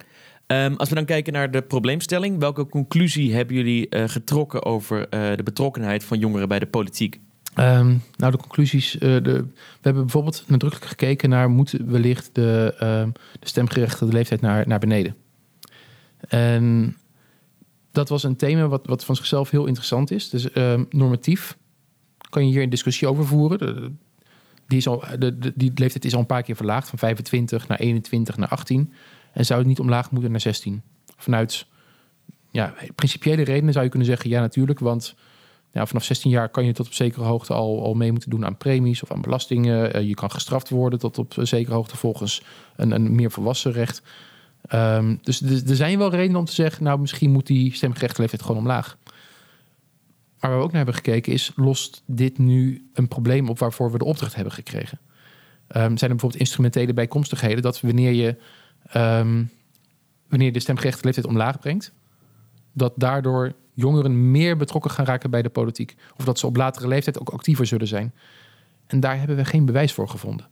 Um, 0.51 0.75
als 0.75 0.89
we 0.89 0.95
dan 0.95 1.05
kijken 1.05 1.33
naar 1.33 1.51
de 1.51 1.61
probleemstelling, 1.61 2.39
welke 2.39 2.67
conclusie 2.67 3.33
hebben 3.33 3.55
jullie 3.55 3.87
uh, 3.89 4.03
getrokken 4.07 4.65
over 4.65 4.99
uh, 4.99 5.35
de 5.35 5.43
betrokkenheid 5.43 6.03
van 6.03 6.19
jongeren 6.19 6.47
bij 6.47 6.59
de 6.59 6.65
politiek? 6.65 7.19
Um, 7.59 8.03
nou, 8.15 8.31
de 8.31 8.37
conclusies. 8.37 8.95
Uh, 8.95 9.01
de, 9.01 9.21
we 9.21 9.81
hebben 9.81 10.01
bijvoorbeeld 10.01 10.43
nadrukkelijk 10.47 10.89
gekeken 10.89 11.29
naar 11.29 11.49
moet 11.49 11.71
wellicht 11.71 12.29
de, 12.33 12.73
uh, 12.73 12.79
de 13.39 13.47
stemgerechtigde 13.47 14.13
leeftijd 14.13 14.41
naar, 14.41 14.67
naar 14.67 14.79
beneden. 14.79 15.15
En 16.27 16.97
dat 17.91 18.09
was 18.09 18.23
een 18.23 18.35
thema 18.35 18.67
wat, 18.67 18.85
wat 18.85 19.05
van 19.05 19.15
zichzelf 19.15 19.49
heel 19.49 19.65
interessant 19.65 20.11
is. 20.11 20.29
Dus 20.29 20.47
normatief 20.89 21.57
kan 22.29 22.45
je 22.45 22.51
hier 22.51 22.63
een 22.63 22.69
discussie 22.69 23.07
over 23.07 23.25
voeren. 23.25 23.99
Die, 24.67 24.77
is 24.77 24.87
al, 24.87 25.03
de, 25.19 25.53
die 25.55 25.71
leeftijd 25.75 26.05
is 26.05 26.13
al 26.13 26.19
een 26.19 26.25
paar 26.25 26.43
keer 26.43 26.55
verlaagd, 26.55 26.89
van 26.89 26.99
25 26.99 27.67
naar 27.67 27.79
21 27.79 28.37
naar 28.37 28.49
18. 28.49 28.93
En 29.33 29.45
zou 29.45 29.59
het 29.59 29.67
niet 29.67 29.79
omlaag 29.79 30.11
moeten 30.11 30.31
naar 30.31 30.39
16? 30.39 30.81
Vanuit 31.17 31.65
ja, 32.51 32.73
principiële 32.95 33.43
redenen 33.43 33.73
zou 33.73 33.83
je 33.83 33.89
kunnen 33.89 34.07
zeggen 34.07 34.29
ja 34.29 34.41
natuurlijk, 34.41 34.79
want 34.79 35.15
Ja, 35.73 35.85
vanaf 35.85 36.03
16 36.03 36.31
jaar 36.31 36.49
kan 36.49 36.65
je 36.65 36.73
tot 36.73 36.85
op 36.85 36.93
zekere 36.93 37.23
hoogte 37.23 37.53
al, 37.53 37.83
al 37.83 37.93
mee 37.93 38.11
moeten 38.11 38.29
doen 38.29 38.45
aan 38.45 38.57
premies 38.57 39.03
of 39.03 39.11
aan 39.11 39.21
belastingen. 39.21 39.93
Eh, 39.93 40.07
je 40.07 40.13
kan 40.13 40.31
gestraft 40.31 40.69
worden 40.69 40.99
tot 40.99 41.17
op 41.17 41.33
zekere 41.41 41.75
hoogte 41.75 41.97
volgens 41.97 42.43
een, 42.75 42.91
een 42.91 43.15
meer 43.15 43.31
volwassen 43.31 43.71
recht. 43.71 44.01
Ehm, 44.67 45.15
dus 45.21 45.41
er 45.41 45.75
zijn 45.75 45.97
wel 45.97 46.11
redenen 46.11 46.39
om 46.39 46.45
te 46.45 46.53
zeggen, 46.53 46.83
nou 46.83 46.99
misschien 46.99 47.31
moet 47.31 47.47
die 47.47 47.75
stemgerechtigheid 47.75 48.41
gewoon 48.41 48.57
omlaag. 48.57 48.97
Maar 50.39 50.49
waar 50.49 50.59
we 50.59 50.65
ook 50.65 50.71
naar 50.71 50.83
hebben 50.83 51.03
gekeken 51.03 51.33
is, 51.33 51.51
lost 51.55 52.03
dit 52.05 52.37
nu 52.37 52.89
een 52.93 53.07
probleem 53.07 53.49
op 53.49 53.59
waarvoor 53.59 53.91
we 53.91 53.97
de 53.97 54.05
opdracht 54.05 54.35
hebben 54.35 54.53
gekregen? 54.53 54.99
Um, 55.01 55.07
zijn 55.67 55.89
er 55.89 55.97
bijvoorbeeld 55.97 56.41
instrumentele 56.41 56.93
bijkomstigheden 56.93 57.61
dat 57.61 57.81
wanneer 57.81 58.11
je, 58.11 58.37
um, 58.95 59.49
wanneer 60.29 60.51
de 60.51 60.59
stemgerechtigde 60.59 61.07
leeftijd 61.07 61.27
omlaag 61.27 61.59
brengt, 61.59 61.91
dat 62.73 62.93
daardoor 62.95 63.53
jongeren 63.73 64.31
meer 64.31 64.57
betrokken 64.57 64.91
gaan 64.91 65.05
raken 65.05 65.29
bij 65.29 65.41
de 65.41 65.49
politiek. 65.49 65.95
Of 66.17 66.25
dat 66.25 66.39
ze 66.39 66.47
op 66.47 66.55
latere 66.55 66.87
leeftijd 66.87 67.19
ook 67.19 67.29
actiever 67.29 67.65
zullen 67.65 67.87
zijn. 67.87 68.13
En 68.87 68.99
daar 68.99 69.17
hebben 69.17 69.35
we 69.35 69.45
geen 69.45 69.65
bewijs 69.65 69.93
voor 69.93 70.09
gevonden. 70.09 70.47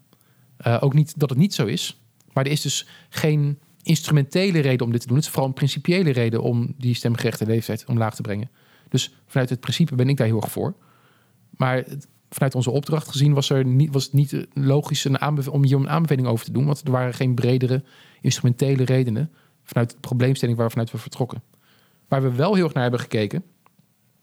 Uh, 0.67 0.77
ook 0.79 0.93
niet 0.93 1.19
dat 1.19 1.29
het 1.29 1.39
niet 1.39 1.53
zo 1.53 1.65
is, 1.65 2.01
maar 2.33 2.45
er 2.45 2.51
is 2.51 2.61
dus 2.61 2.87
geen 3.09 3.59
instrumentele 3.83 4.59
reden 4.59 4.85
om 4.85 4.91
dit 4.91 5.01
te 5.01 5.07
doen. 5.07 5.15
Het 5.15 5.25
is 5.25 5.31
vooral 5.31 5.47
een 5.47 5.55
principiële 5.55 6.09
reden 6.09 6.41
om 6.41 6.73
die 6.77 6.93
stemgerechte 6.93 7.45
leeftijd 7.45 7.85
omlaag 7.85 8.15
te 8.15 8.21
brengen. 8.21 8.49
Dus 8.89 9.13
vanuit 9.27 9.49
het 9.49 9.59
principe 9.59 9.95
ben 9.95 10.09
ik 10.09 10.17
daar 10.17 10.27
heel 10.27 10.41
erg 10.41 10.51
voor. 10.51 10.75
Maar 11.49 11.85
vanuit 12.29 12.55
onze 12.55 12.71
opdracht 12.71 13.07
gezien 13.07 13.33
was, 13.33 13.49
er 13.49 13.65
niet, 13.65 13.93
was 13.93 14.03
het 14.03 14.13
niet 14.13 14.47
logisch 14.53 15.05
om 15.49 15.63
hier 15.63 15.77
een 15.77 15.89
aanbeveling 15.89 16.27
over 16.27 16.45
te 16.45 16.51
doen. 16.51 16.65
Want 16.65 16.81
er 16.85 16.91
waren 16.91 17.13
geen 17.13 17.35
bredere 17.35 17.83
instrumentele 18.21 18.83
redenen 18.83 19.31
vanuit 19.63 19.91
de 19.91 19.97
probleemstelling 19.99 20.57
waar 20.57 20.71
we 20.73 20.97
vertrokken. 20.97 21.41
Waar 22.07 22.21
we 22.21 22.31
wel 22.31 22.55
heel 22.55 22.63
erg 22.63 22.73
naar 22.73 22.83
hebben 22.83 22.99
gekeken 22.99 23.43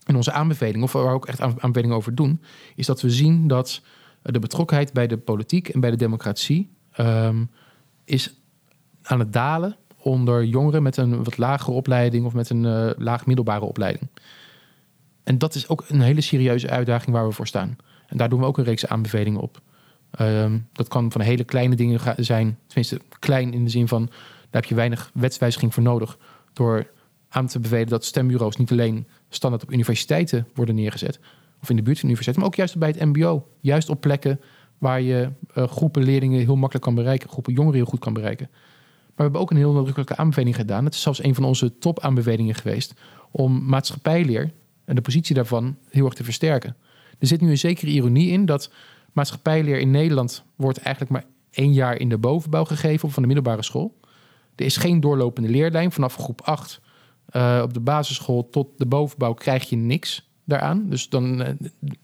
in 0.05 0.17
onze 0.17 0.33
aanbeveling, 0.33 0.83
of 0.83 0.93
waar 0.93 1.05
we 1.05 1.11
ook 1.11 1.27
echt 1.27 1.41
aanbevelingen 1.41 1.97
over 1.97 2.15
doen, 2.15 2.43
is 2.75 2.87
dat 2.87 3.01
we 3.01 3.11
zien 3.11 3.49
dat 3.49 3.83
de 4.23 4.39
betrokkenheid 4.39 4.93
bij 4.93 5.07
de 5.07 5.17
politiek 5.17 5.69
en 5.69 5.81
bij 5.81 5.91
de 5.91 5.97
democratie 5.97 6.71
um, 7.01 7.51
is 8.05 8.41
aan 9.03 9.19
het 9.19 9.33
dalen 9.33 9.77
onder 9.97 10.45
jongeren 10.45 10.83
met 10.83 10.97
een 10.97 11.25
wat 11.25 11.39
lagere 11.39 11.73
opleiding 11.73 12.25
of 12.25 12.35
met 12.35 12.51
een 12.51 12.65
uh, 12.65 12.91
laag 12.97 13.27
middelbare 13.27 13.65
opleiding. 13.65 14.09
En 15.23 15.39
dat 15.39 15.55
is 15.55 15.69
ook 15.69 15.85
een 15.89 16.01
hele 16.01 16.21
serieuze 16.21 16.71
uitdaging 16.71 17.17
waar 17.17 17.27
we 17.27 17.33
voor 17.33 17.47
staan. 17.47 17.77
En 18.07 18.17
daar 18.17 18.29
doen 18.29 18.41
we 18.41 18.47
ook 18.47 18.59
een 18.59 18.65
reeks 18.65 18.87
aanbevelingen 18.87 19.41
op. 19.41 19.61
Um, 20.21 20.69
dat 20.73 20.89
kan 20.89 21.13
van 21.13 21.21
hele 21.21 21.45
kleine 21.45 21.77
dingen 21.77 22.01
zijn, 22.17 22.59
tenminste 22.67 23.01
klein 23.19 23.53
in 23.53 23.65
de 23.65 23.71
zin 23.71 23.89
van 23.89 24.11
daar 24.51 24.61
heb 24.61 24.65
je 24.65 24.75
weinig 24.75 25.11
wetswijziging 25.15 25.75
voor 25.75 25.83
nodig. 25.83 26.19
Door 26.53 26.91
aan 27.29 27.47
te 27.47 27.59
bevelen 27.59 27.89
dat 27.89 28.05
stembureaus 28.05 28.57
niet 28.57 28.71
alleen 28.71 29.07
standaard 29.29 29.63
op 29.63 29.73
universiteiten 29.73 30.49
worden 30.55 30.75
neergezet, 30.75 31.19
of 31.63 31.71
in 31.71 31.77
de 31.77 31.83
buurt 31.83 31.99
van 31.99 32.09
universiteiten, 32.09 32.43
maar 32.43 32.53
ook 32.53 32.55
juist 32.55 32.79
bij 32.79 32.89
het 32.89 33.17
MBO. 33.17 33.49
Juist 33.61 33.89
op 33.89 34.01
plekken 34.01 34.41
waar 34.79 35.01
je 35.01 35.31
uh, 35.55 35.69
groepen 35.69 36.03
leerlingen 36.03 36.39
heel 36.39 36.57
makkelijk 36.57 36.85
kan 36.85 36.95
bereiken, 36.95 37.29
groepen 37.29 37.53
jongeren 37.53 37.77
heel 37.77 37.87
goed 37.87 38.01
kan 38.01 38.13
bereiken. 38.13 38.49
Maar 38.51 39.15
we 39.17 39.23
hebben 39.23 39.41
ook 39.41 39.51
een 39.51 39.57
heel 39.57 39.73
nadrukkelijke 39.73 40.17
aanbeveling 40.17 40.57
gedaan. 40.57 40.85
Het 40.85 40.95
is 40.95 41.03
zelfs 41.03 41.23
een 41.23 41.35
van 41.35 41.45
onze 41.45 41.79
topaanbevelingen 41.79 42.55
geweest 42.55 42.95
om 43.31 43.67
maatschappijleer 43.67 44.53
en 44.85 44.95
de 44.95 45.01
positie 45.01 45.35
daarvan 45.35 45.77
heel 45.91 46.05
erg 46.05 46.15
te 46.15 46.25
versterken. 46.25 46.77
Er 47.19 47.27
zit 47.27 47.41
nu 47.41 47.51
een 47.51 47.59
zekere 47.59 47.91
ironie 47.91 48.31
in 48.31 48.45
dat 48.45 48.71
maatschappijleer 49.13 49.79
in 49.79 49.91
Nederland 49.91 50.45
wordt 50.57 50.79
eigenlijk 50.79 51.13
maar 51.13 51.25
één 51.51 51.73
jaar 51.73 52.01
in 52.01 52.09
de 52.09 52.19
bovenbouw 52.19 52.65
gegeven 52.65 53.11
van 53.11 53.23
de 53.23 53.29
middelbare 53.29 53.63
school. 53.63 53.99
Er 54.55 54.65
is 54.65 54.77
geen 54.77 55.01
doorlopende 55.01 55.49
leerlijn. 55.49 55.93
Vanaf 55.93 56.17
groep 56.17 56.41
8 56.41 56.81
uh, 57.31 57.61
op 57.63 57.75
de 57.75 57.81
basisschool 57.81 58.49
tot 58.49 58.69
de 58.77 58.87
bovenbouw 58.87 59.33
krijg 59.33 59.69
je 59.69 59.77
niks 59.77 60.31
daaraan. 60.45 60.89
Dus 60.89 61.09
dan 61.09 61.41
uh, 61.41 61.49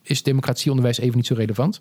is 0.02 0.22
democratieonderwijs 0.22 0.98
even 0.98 1.16
niet 1.16 1.26
zo 1.26 1.34
relevant. 1.34 1.80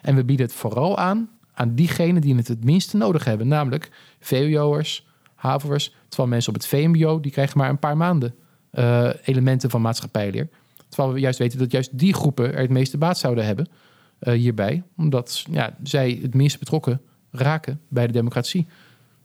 En 0.00 0.14
we 0.14 0.24
bieden 0.24 0.46
het 0.46 0.54
vooral 0.54 0.98
aan 0.98 1.28
aan 1.60 1.74
diegenen 1.74 2.20
die 2.20 2.36
het 2.36 2.48
het 2.48 2.64
minste 2.64 2.96
nodig 2.96 3.24
hebben. 3.24 3.48
Namelijk 3.48 3.90
VWO'ers, 4.20 5.06
HAVO'ers. 5.34 5.94
Terwijl 6.08 6.28
mensen 6.28 6.54
op 6.54 6.60
het 6.60 6.66
VMBO, 6.66 7.20
die 7.20 7.32
krijgen 7.32 7.58
maar 7.58 7.68
een 7.68 7.78
paar 7.78 7.96
maanden 7.96 8.34
uh, 8.72 9.10
elementen 9.24 9.70
van 9.70 9.80
maatschappijleer. 9.80 10.48
Terwijl 10.90 11.14
we 11.14 11.20
juist 11.20 11.38
weten 11.38 11.58
dat 11.58 11.72
juist 11.72 11.98
die 11.98 12.14
groepen 12.14 12.52
er 12.52 12.60
het 12.60 12.70
meeste 12.70 12.98
baat 12.98 13.18
zouden 13.18 13.44
hebben 13.44 13.68
hierbij. 14.20 14.82
Omdat 14.96 15.44
ja, 15.50 15.76
zij 15.82 16.18
het 16.22 16.34
minst 16.34 16.58
betrokken 16.58 17.00
raken 17.30 17.80
bij 17.88 18.06
de 18.06 18.12
democratie. 18.12 18.66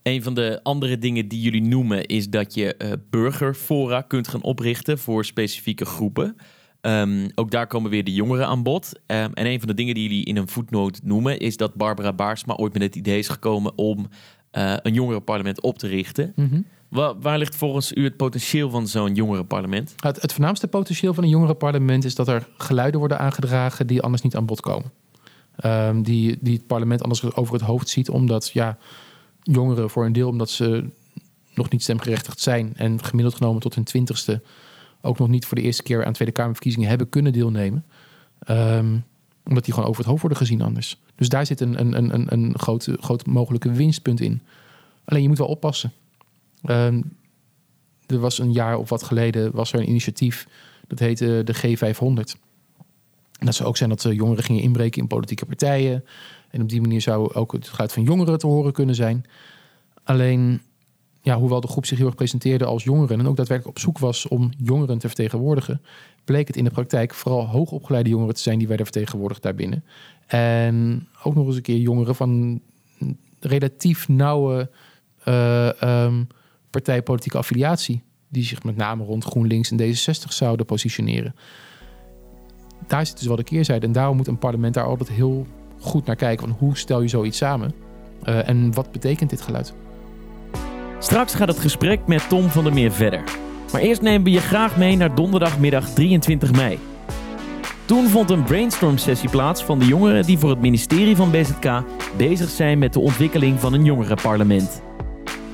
Een 0.04 0.24
van 0.24 0.34
de 0.34 0.60
andere 0.64 0.98
dingen 0.98 1.28
die 1.28 1.42
jullie 1.42 1.64
noemen 1.64 2.06
is 2.06 2.30
dat 2.30 2.54
je 2.54 2.76
uh, 2.78 2.92
burgerfora 3.10 4.02
kunt 4.02 4.28
gaan 4.28 4.42
oprichten 4.42 5.00
voor 5.00 5.26
specifieke 5.26 5.86
groepen. 5.86 6.36
Um, 6.82 7.28
ook 7.36 7.52
daar 7.52 7.68
komen 7.68 7.92
weer 7.92 8.04
de 8.04 8.14
jongeren 8.14 8.48
aan 8.48 8.64
bod. 8.64 8.92
Um, 8.94 9.34
en 9.34 9.46
een 9.46 9.60
van 9.60 9.68
de 9.68 9.74
dingen 9.74 9.94
die 9.94 10.04
jullie 10.04 10.26
in 10.26 10.38
een 10.38 10.48
voetnoot 10.48 11.00
noemen 11.04 11.40
is 11.40 11.58
dat 11.58 11.74
Barbara 11.74 12.14
Baarsma 12.14 12.56
ooit 12.56 12.74
met 12.74 12.82
het 12.82 12.96
idee 12.96 13.20
is 13.20 13.28
gekomen 13.28 13.78
om 13.78 14.08
uh, 14.52 14.74
een 14.82 14.94
jongerenparlement 14.94 15.62
op 15.62 15.78
te 15.78 15.88
richten. 15.88 16.32
Mm 16.36 16.50
-hmm. 16.50 16.66
Waar, 16.96 17.38
ligt 17.38 17.56
volgens 17.56 17.94
u 17.94 18.04
het 18.04 18.18
potentieel 18.18 18.70
van 18.70 18.88
zo'n 18.88 19.16
jongerenparlement? 19.16 19.94
Het, 20.00 20.22
het 20.22 20.34
voornaamste 20.34 20.68
potentieel 20.68 21.14
van 21.14 21.24
een 21.24 21.30
jongerenparlement 21.30 22.06
is 22.06 22.16
dat 22.16 22.28
er 22.28 22.48
geluiden 22.58 23.00
worden 23.00 23.20
aangedragen 23.20 23.88
die 23.88 24.02
anders 24.02 24.22
niet 24.22 24.36
aan 24.36 24.46
bod 24.46 24.62
komen. 24.62 24.92
Um, 25.66 26.04
die, 26.04 26.38
die 26.42 26.54
het 26.54 26.68
parlement 26.68 27.04
anders 27.04 27.36
over 27.36 27.54
het 27.54 27.64
hoofd 27.64 27.90
ziet, 27.90 28.10
omdat 28.10 28.50
ja, 28.50 28.78
jongeren 29.42 29.90
voor 29.90 30.06
een 30.06 30.14
deel 30.14 30.28
omdat 30.28 30.50
ze 30.50 30.90
nog 31.54 31.70
niet 31.70 31.82
stemgerechtigd 31.82 32.40
zijn 32.40 32.74
en 32.76 33.04
gemiddeld 33.04 33.36
genomen 33.36 33.62
tot 33.62 33.76
hun 33.76 33.84
twintigste 33.84 34.42
ook 35.02 35.18
nog 35.18 35.28
niet 35.28 35.46
voor 35.46 35.58
de 35.58 35.64
eerste 35.64 35.84
keer 35.84 36.06
aan 36.06 36.14
Tweede 36.14 36.34
Kamerverkiezingen 36.34 36.90
hebben 36.90 37.10
kunnen 37.10 37.34
deelnemen. 37.34 37.86
Um, 38.50 39.04
omdat 39.46 39.64
die 39.64 39.74
gewoon 39.74 39.90
over 39.90 40.02
het 40.02 40.10
hoofd 40.10 40.22
worden 40.22 40.40
gezien 40.40 40.62
anders. 40.62 41.02
Dus 41.16 41.30
daar 41.30 41.46
zit 41.46 41.62
een, 41.62 41.80
een, 41.80 42.14
een, 42.14 42.34
een 42.34 42.60
groot, 42.60 42.90
groot 43.00 43.26
mogelijke 43.26 43.72
winstpunt 43.72 44.22
in. 44.22 44.42
Alleen 45.06 45.22
je 45.22 45.28
moet 45.28 45.38
wel 45.38 45.48
oppassen. 45.48 45.92
Um, 46.64 47.18
er 48.06 48.20
was 48.20 48.40
een 48.40 48.52
jaar 48.52 48.78
of 48.78 48.90
wat 48.90 49.04
geleden 49.04 49.52
was 49.52 49.74
er 49.74 49.80
een 49.80 49.90
initiatief 49.90 50.48
dat 50.88 51.00
heette 51.00 51.42
de 51.44 51.56
G500. 51.56 52.42
En 53.40 53.46
dat 53.46 53.56
zou 53.56 53.70
ook 53.70 53.78
zijn 53.78 53.90
dat 53.90 54.02
jongeren 54.02 54.44
gingen 54.44 54.62
inbreken 54.62 55.02
in 55.02 55.08
politieke 55.08 55.46
partijen. 55.46 56.06
En 56.50 56.62
op 56.62 56.70
die 56.70 56.82
manier 56.82 57.02
zou 57.02 57.34
ook 57.34 57.52
het 57.52 57.68
geluid 57.68 57.94
van 57.94 58.04
jongeren 58.04 58.38
te 58.38 58.48
horen 58.48 58.74
kunnen 58.74 58.96
zijn. 58.96 59.26
Alleen, 60.04 60.62
ja, 61.22 61.38
hoewel 61.38 61.62
de 61.62 61.68
groep 61.68 61.86
zich 61.86 61.98
heel 61.98 62.08
erg 62.08 62.16
presenteerde 62.16 62.66
als 62.66 62.84
jongeren 62.84 63.20
en 63.20 63.28
ook 63.28 63.36
daadwerkelijk 63.36 63.78
op 63.78 63.84
zoek 63.84 63.98
was 63.98 64.28
om 64.28 64.52
jongeren 64.58 64.98
te 64.98 65.08
vertegenwoordigen, 65.08 65.82
bleek 66.24 66.48
het 66.48 66.56
in 66.56 66.64
de 66.64 66.70
praktijk 66.70 67.14
vooral 67.14 67.48
hoogopgeleide 67.48 68.10
jongeren 68.10 68.36
te 68.36 68.42
zijn 68.42 68.58
die 68.58 68.68
werden 68.68 68.86
vertegenwoordigd 68.86 69.42
daarbinnen. 69.42 69.84
En 70.26 71.08
ook 71.24 71.36
nog 71.36 71.46
eens 71.46 71.56
een 71.56 71.62
keer 71.62 71.78
jongeren 71.78 72.16
van 72.16 72.62
relatief 73.40 74.08
nauwe 74.08 74.70
uh, 75.28 75.70
um, 75.84 76.28
partijpolitieke 76.82 77.38
affiliatie, 77.38 78.04
die 78.30 78.44
zich 78.44 78.64
met 78.64 78.76
name 78.76 79.04
rond 79.04 79.24
GroenLinks 79.24 79.72
en 79.72 79.80
D66 79.80 80.28
zouden 80.28 80.66
positioneren. 80.66 81.36
Daar 82.88 83.06
zit 83.06 83.18
dus 83.18 83.28
wel 83.28 83.36
de 83.36 83.44
keerzijde. 83.44 83.86
En 83.86 83.92
daarom 83.92 84.18
moet 84.18 84.28
een 84.28 84.38
parlement 84.38 84.74
daar 84.74 84.86
altijd 84.86 85.10
heel 85.10 85.48
goed 85.80 86.06
naar 86.06 86.16
kijken. 86.16 86.50
Hoe 86.50 86.78
stel 86.78 87.02
je 87.02 87.08
zoiets 87.08 87.38
samen? 87.38 87.74
Uh, 88.24 88.50
en 88.50 88.74
wat 88.74 88.92
betekent 88.92 89.30
dit 89.30 89.42
geluid? 89.42 89.74
Straks 91.00 91.36
gaat 91.36 91.48
het 91.48 91.60
gesprek 91.60 92.08
met 92.08 92.30
Tom 92.30 92.50
van 92.50 92.64
der 92.64 92.74
Meer 92.74 92.92
verder. 92.92 93.24
Maar 93.72 93.82
eerst 93.82 94.02
nemen 94.02 94.24
we 94.24 94.32
je 94.32 94.40
graag 94.40 94.78
mee 94.78 94.96
naar 94.96 95.16
donderdagmiddag 95.16 95.90
23 95.90 96.52
mei. 96.52 96.80
Toen 97.86 98.08
vond 98.08 98.30
een 98.30 98.44
brainstorm 98.44 98.98
sessie 98.98 99.30
plaats 99.30 99.64
van 99.64 99.80
de 99.80 99.86
jongeren 99.86 100.26
die 100.26 100.38
voor 100.38 100.50
het 100.50 100.60
ministerie 100.60 101.16
van 101.16 101.32
BZK 101.32 101.84
bezig 102.18 102.50
zijn 102.50 102.80
met 102.80 102.94
de 102.94 103.00
ontwikkeling 103.00 103.60
van 103.60 103.74
een 103.74 103.84
jongerenparlement. 103.84 104.85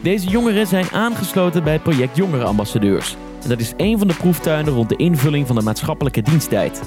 Deze 0.01 0.29
jongeren 0.29 0.67
zijn 0.67 0.91
aangesloten 0.91 1.63
bij 1.63 1.79
project 1.79 2.15
Jongerenambassadeurs. 2.15 3.15
En 3.43 3.49
dat 3.49 3.59
is 3.59 3.73
een 3.77 3.97
van 3.97 4.07
de 4.07 4.13
proeftuinen 4.13 4.73
rond 4.73 4.89
de 4.89 4.95
invulling 4.95 5.47
van 5.47 5.55
de 5.55 5.61
maatschappelijke 5.61 6.21
diensttijd. 6.21 6.81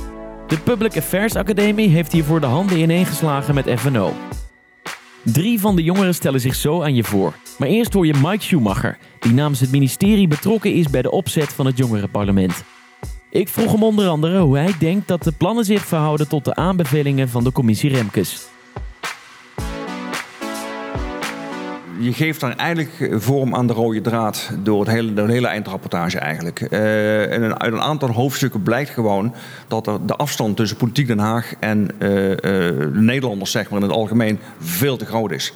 De 0.46 0.58
Public 0.58 0.96
Affairs 0.96 1.36
Academie 1.36 1.88
heeft 1.88 2.12
hiervoor 2.12 2.40
de 2.40 2.46
handen 2.46 2.78
ineengeslagen 2.78 3.54
met 3.54 3.80
FNO. 3.80 4.12
Drie 5.22 5.60
van 5.60 5.76
de 5.76 5.82
jongeren 5.82 6.14
stellen 6.14 6.40
zich 6.40 6.54
zo 6.54 6.82
aan 6.82 6.94
je 6.94 7.04
voor. 7.04 7.32
Maar 7.58 7.68
eerst 7.68 7.92
hoor 7.92 8.06
je 8.06 8.14
Mike 8.22 8.42
Schumacher, 8.44 8.98
die 9.18 9.32
namens 9.32 9.60
het 9.60 9.70
ministerie 9.70 10.28
betrokken 10.28 10.72
is 10.72 10.90
bij 10.90 11.02
de 11.02 11.10
opzet 11.10 11.52
van 11.52 11.66
het 11.66 11.76
jongerenparlement. 11.76 12.64
Ik 13.30 13.48
vroeg 13.48 13.72
hem 13.72 13.82
onder 13.82 14.08
andere 14.08 14.40
hoe 14.40 14.56
hij 14.56 14.74
denkt 14.78 15.08
dat 15.08 15.22
de 15.22 15.32
plannen 15.32 15.64
zich 15.64 15.84
verhouden 15.84 16.28
tot 16.28 16.44
de 16.44 16.54
aanbevelingen 16.54 17.28
van 17.28 17.44
de 17.44 17.52
commissie 17.52 17.90
Remkes. 17.90 18.52
Je 21.98 22.12
geeft 22.12 22.40
dan 22.40 22.56
eigenlijk 22.56 23.22
vorm 23.22 23.54
aan 23.54 23.66
de 23.66 23.72
rode 23.72 24.00
draad 24.00 24.50
door, 24.62 24.80
het 24.80 24.90
hele, 24.90 25.14
door 25.14 25.28
hele 25.28 25.46
eindrapportage 25.46 26.18
eigenlijk. 26.18 26.66
Uh, 26.70 27.32
en 27.32 27.60
uit 27.60 27.72
een 27.72 27.80
aantal 27.80 28.10
hoofdstukken 28.10 28.62
blijkt 28.62 28.90
gewoon 28.90 29.34
dat 29.68 29.86
er 29.86 30.06
de 30.06 30.16
afstand 30.16 30.56
tussen 30.56 30.76
politiek 30.76 31.06
Den 31.06 31.18
Haag 31.18 31.52
en 31.60 31.80
uh, 31.92 31.98
de 31.98 32.90
Nederlanders 32.92 33.50
zeg 33.50 33.70
maar, 33.70 33.80
in 33.80 33.86
het 33.86 33.96
algemeen 33.96 34.38
veel 34.58 34.96
te 34.96 35.06
groot 35.06 35.30
is. 35.30 35.54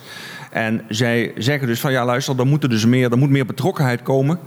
En 0.51 0.85
zij 0.89 1.33
zeggen 1.37 1.67
dus 1.67 1.81
van 1.81 1.93
ja 1.93 2.05
luister, 2.05 2.39
er, 2.39 2.47
moet 2.47 2.71
dus 2.71 2.87
meer, 2.87 3.11
er 3.11 3.19
moet 3.19 3.31
meer 3.31 3.47
betrokkenheid 3.47 4.03
komen. 4.03 4.39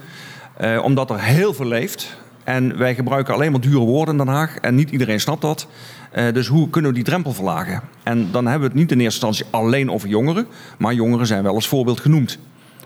omdat 0.81 1.09
er 1.09 1.21
heel 1.21 1.53
veel 1.53 1.65
leeft. 1.65 2.20
En 2.43 2.77
wij 2.77 2.95
gebruiken 2.95 3.33
alleen 3.33 3.51
maar 3.51 3.61
dure 3.61 3.85
woorden 3.85 4.17
in 4.17 4.25
Den 4.25 4.33
Haag 4.33 4.57
en 4.57 4.75
niet 4.75 4.89
iedereen 4.89 5.19
snapt 5.19 5.41
dat. 5.41 5.67
Uh, 6.15 6.33
dus 6.33 6.47
hoe 6.47 6.69
kunnen 6.69 6.91
we 6.91 6.95
die 6.95 7.05
drempel 7.05 7.33
verlagen? 7.33 7.81
En 8.03 8.31
dan 8.31 8.45
hebben 8.45 8.61
we 8.61 8.73
het 8.73 8.81
niet 8.81 8.91
in 8.91 8.99
eerste 8.99 9.25
instantie 9.25 9.55
alleen 9.55 9.91
over 9.91 10.09
jongeren, 10.09 10.47
maar 10.77 10.93
jongeren 10.93 11.27
zijn 11.27 11.43
wel 11.43 11.55
als 11.55 11.67
voorbeeld 11.67 11.99
genoemd. 11.99 12.39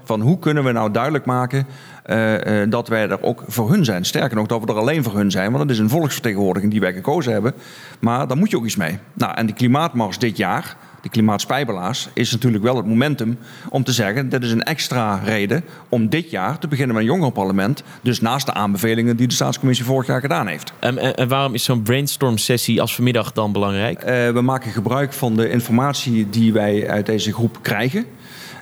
Van 0.03 0.21
hoe 0.21 0.39
kunnen 0.39 0.63
we 0.63 0.71
nou 0.71 0.91
duidelijk 0.91 1.25
maken 1.25 1.67
uh, 2.05 2.33
uh, 2.33 2.69
dat 2.69 2.87
wij 2.87 3.09
er 3.09 3.23
ook 3.23 3.43
voor 3.47 3.71
hun 3.71 3.85
zijn. 3.85 4.05
Sterker 4.05 4.37
nog, 4.37 4.47
dat 4.47 4.61
we 4.61 4.67
er 4.67 4.77
alleen 4.77 5.03
voor 5.03 5.15
hun 5.15 5.31
zijn, 5.31 5.51
want 5.51 5.63
dat 5.63 5.71
is 5.71 5.79
een 5.79 5.89
volksvertegenwoordiging 5.89 6.71
die 6.71 6.81
wij 6.81 6.93
gekozen 6.93 7.33
hebben. 7.33 7.53
Maar 7.99 8.27
daar 8.27 8.37
moet 8.37 8.49
je 8.49 8.57
ook 8.57 8.65
iets 8.65 8.75
mee. 8.75 8.97
Nou, 9.13 9.35
en 9.35 9.45
die 9.45 9.55
klimaatmars 9.55 10.17
dit 10.17 10.37
jaar, 10.37 10.77
de 11.05 11.11
klimaatspijbelaars, 11.11 12.09
is 12.13 12.31
natuurlijk 12.31 12.63
wel 12.63 12.75
het 12.75 12.85
momentum 12.85 13.37
om 13.69 13.83
te 13.83 13.91
zeggen: 13.91 14.29
dit 14.29 14.43
is 14.43 14.51
een 14.51 14.63
extra 14.63 15.19
reden 15.23 15.63
om 15.89 16.09
dit 16.09 16.29
jaar 16.29 16.59
te 16.59 16.67
beginnen 16.67 16.95
met 16.95 17.03
een 17.05 17.11
jongerenparlement. 17.11 17.83
Dus 18.01 18.21
naast 18.21 18.45
de 18.45 18.53
aanbevelingen 18.53 19.17
die 19.17 19.27
de 19.27 19.33
staatscommissie 19.33 19.85
vorig 19.85 20.07
jaar 20.07 20.19
gedaan 20.19 20.47
heeft. 20.47 20.73
En, 20.79 21.15
en 21.15 21.27
waarom 21.27 21.53
is 21.53 21.63
zo'n 21.63 21.81
brainstorm-sessie 21.81 22.81
als 22.81 22.95
vanmiddag 22.95 23.31
dan 23.31 23.51
belangrijk? 23.51 23.99
Uh, 23.99 24.29
we 24.29 24.41
maken 24.41 24.71
gebruik 24.71 25.13
van 25.13 25.35
de 25.35 25.49
informatie 25.49 26.29
die 26.29 26.53
wij 26.53 26.89
uit 26.89 27.05
deze 27.05 27.33
groep 27.33 27.57
krijgen. 27.61 28.05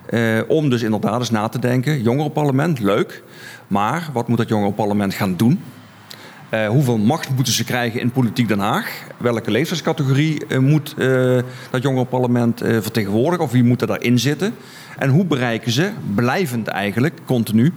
Uh, 0.09 0.39
om 0.47 0.69
dus 0.69 0.81
inderdaad 0.81 1.19
eens 1.19 1.29
na 1.29 1.47
te 1.47 1.59
denken: 1.59 2.01
jongerenparlement, 2.01 2.79
leuk. 2.79 3.23
Maar 3.67 4.09
wat 4.13 4.27
moet 4.27 4.37
dat 4.37 4.49
jongerenparlement 4.49 5.13
gaan 5.13 5.35
doen? 5.35 5.59
Uh, 6.53 6.67
hoeveel 6.67 6.97
macht 6.97 7.29
moeten 7.35 7.53
ze 7.53 7.63
krijgen 7.63 7.99
in 7.99 8.11
politiek 8.11 8.47
Den 8.47 8.59
Haag? 8.59 8.87
Welke 9.17 9.51
leeftijdscategorie 9.51 10.41
uh, 10.47 10.57
moet 10.57 10.95
uh, 10.97 11.41
dat 11.69 11.81
jongerenparlement 11.81 12.61
vertegenwoordigen? 12.63 13.45
Of 13.45 13.51
wie 13.51 13.63
moet 13.63 13.81
er 13.81 13.87
daarin 13.87 14.19
zitten? 14.19 14.53
En 14.97 15.09
hoe 15.09 15.25
bereiken 15.25 15.71
ze, 15.71 15.91
blijvend 16.15 16.67
eigenlijk, 16.67 17.19
continu, 17.25 17.73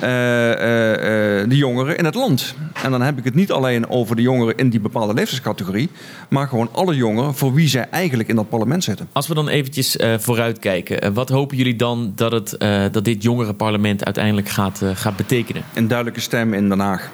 de 0.00 1.46
jongeren 1.48 1.96
in 1.96 2.04
het 2.04 2.14
land? 2.14 2.54
En 2.82 2.90
dan 2.90 3.02
heb 3.02 3.18
ik 3.18 3.24
het 3.24 3.34
niet 3.34 3.52
alleen 3.52 3.88
over 3.88 4.16
de 4.16 4.22
jongeren 4.22 4.56
in 4.56 4.70
die 4.70 4.80
bepaalde 4.80 5.14
leeftijdscategorie, 5.14 5.88
maar 6.28 6.48
gewoon 6.48 6.68
alle 6.72 6.96
jongeren 6.96 7.34
voor 7.34 7.54
wie 7.54 7.68
zij 7.68 7.86
eigenlijk 7.90 8.28
in 8.28 8.36
dat 8.36 8.48
parlement 8.48 8.84
zitten. 8.84 9.08
Als 9.12 9.28
we 9.28 9.34
dan 9.34 9.48
eventjes 9.48 9.96
vooruitkijken, 10.18 11.14
wat 11.14 11.28
hopen 11.28 11.56
jullie 11.56 11.76
dan 11.76 12.12
dat, 12.14 12.32
het, 12.32 12.56
dat 12.92 13.04
dit 13.04 13.22
jongerenparlement 13.22 14.04
uiteindelijk 14.04 14.48
gaat, 14.48 14.82
gaat 14.94 15.16
betekenen? 15.16 15.62
Een 15.74 15.88
duidelijke 15.88 16.20
stem 16.20 16.54
in 16.54 16.68
Den 16.68 16.80
Haag. 16.80 17.10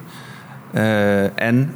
Uh, 0.73 1.39
en 1.39 1.73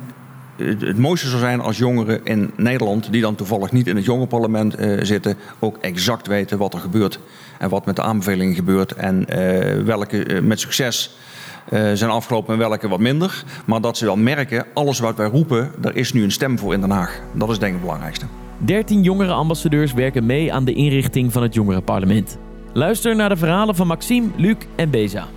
het, 0.55 0.97
mooiste 0.97 1.27
zou 1.27 1.39
zijn 1.39 1.61
als 1.61 1.77
jongeren 1.77 2.19
in 2.23 2.51
Nederland, 2.55 3.11
die 3.11 3.21
dan 3.21 3.35
toevallig 3.35 3.71
niet 3.71 3.87
in 3.87 3.95
het 3.95 4.05
jongerenparlement 4.05 4.79
uh, 4.79 4.99
zitten, 5.03 5.37
ook 5.59 5.77
exact 5.77 6.27
weten 6.27 6.57
wat 6.57 6.73
er 6.73 6.79
gebeurt. 6.79 7.19
En 7.59 7.69
wat 7.69 7.85
met 7.85 7.95
de 7.95 8.01
aanbevelingen 8.01 8.55
gebeurt. 8.55 8.93
En 8.93 9.25
uh, 9.29 9.83
welke 9.83 10.41
met 10.43 10.59
succes 10.59 11.17
zijn 11.93 12.09
afgelopen 12.09 12.53
en 12.53 12.59
welke 12.59 12.87
wat 12.87 12.99
minder. 12.99 13.43
Maar 13.65 13.81
dat 13.81 13.97
ze 13.97 14.05
wel 14.05 14.15
merken, 14.15 14.65
alles 14.73 14.99
wat 14.99 15.17
wij 15.17 15.27
roepen, 15.27 15.71
daar 15.77 15.95
is 15.95 16.13
nu 16.13 16.23
een 16.23 16.31
stem 16.31 16.59
voor 16.59 16.73
in 16.73 16.81
Den 16.81 16.89
Haag. 16.89 17.21
Dat 17.33 17.49
is 17.49 17.59
denk 17.59 17.71
ik 17.71 17.77
het 17.77 17.85
belangrijkste. 17.85 18.25
13 18.57 19.03
jongerenambassadeurs 19.03 19.93
werken 19.93 20.25
mee 20.25 20.53
aan 20.53 20.65
de 20.65 20.73
inrichting 20.73 21.31
van 21.31 21.41
het 21.41 21.53
jongerenparlement. 21.53 22.37
Luister 22.73 23.15
naar 23.15 23.29
de 23.29 23.37
verhalen 23.37 23.75
van 23.75 23.87
Maxime, 23.87 24.27
Luc 24.35 24.55
en 24.75 24.89
Beza. 24.89 25.27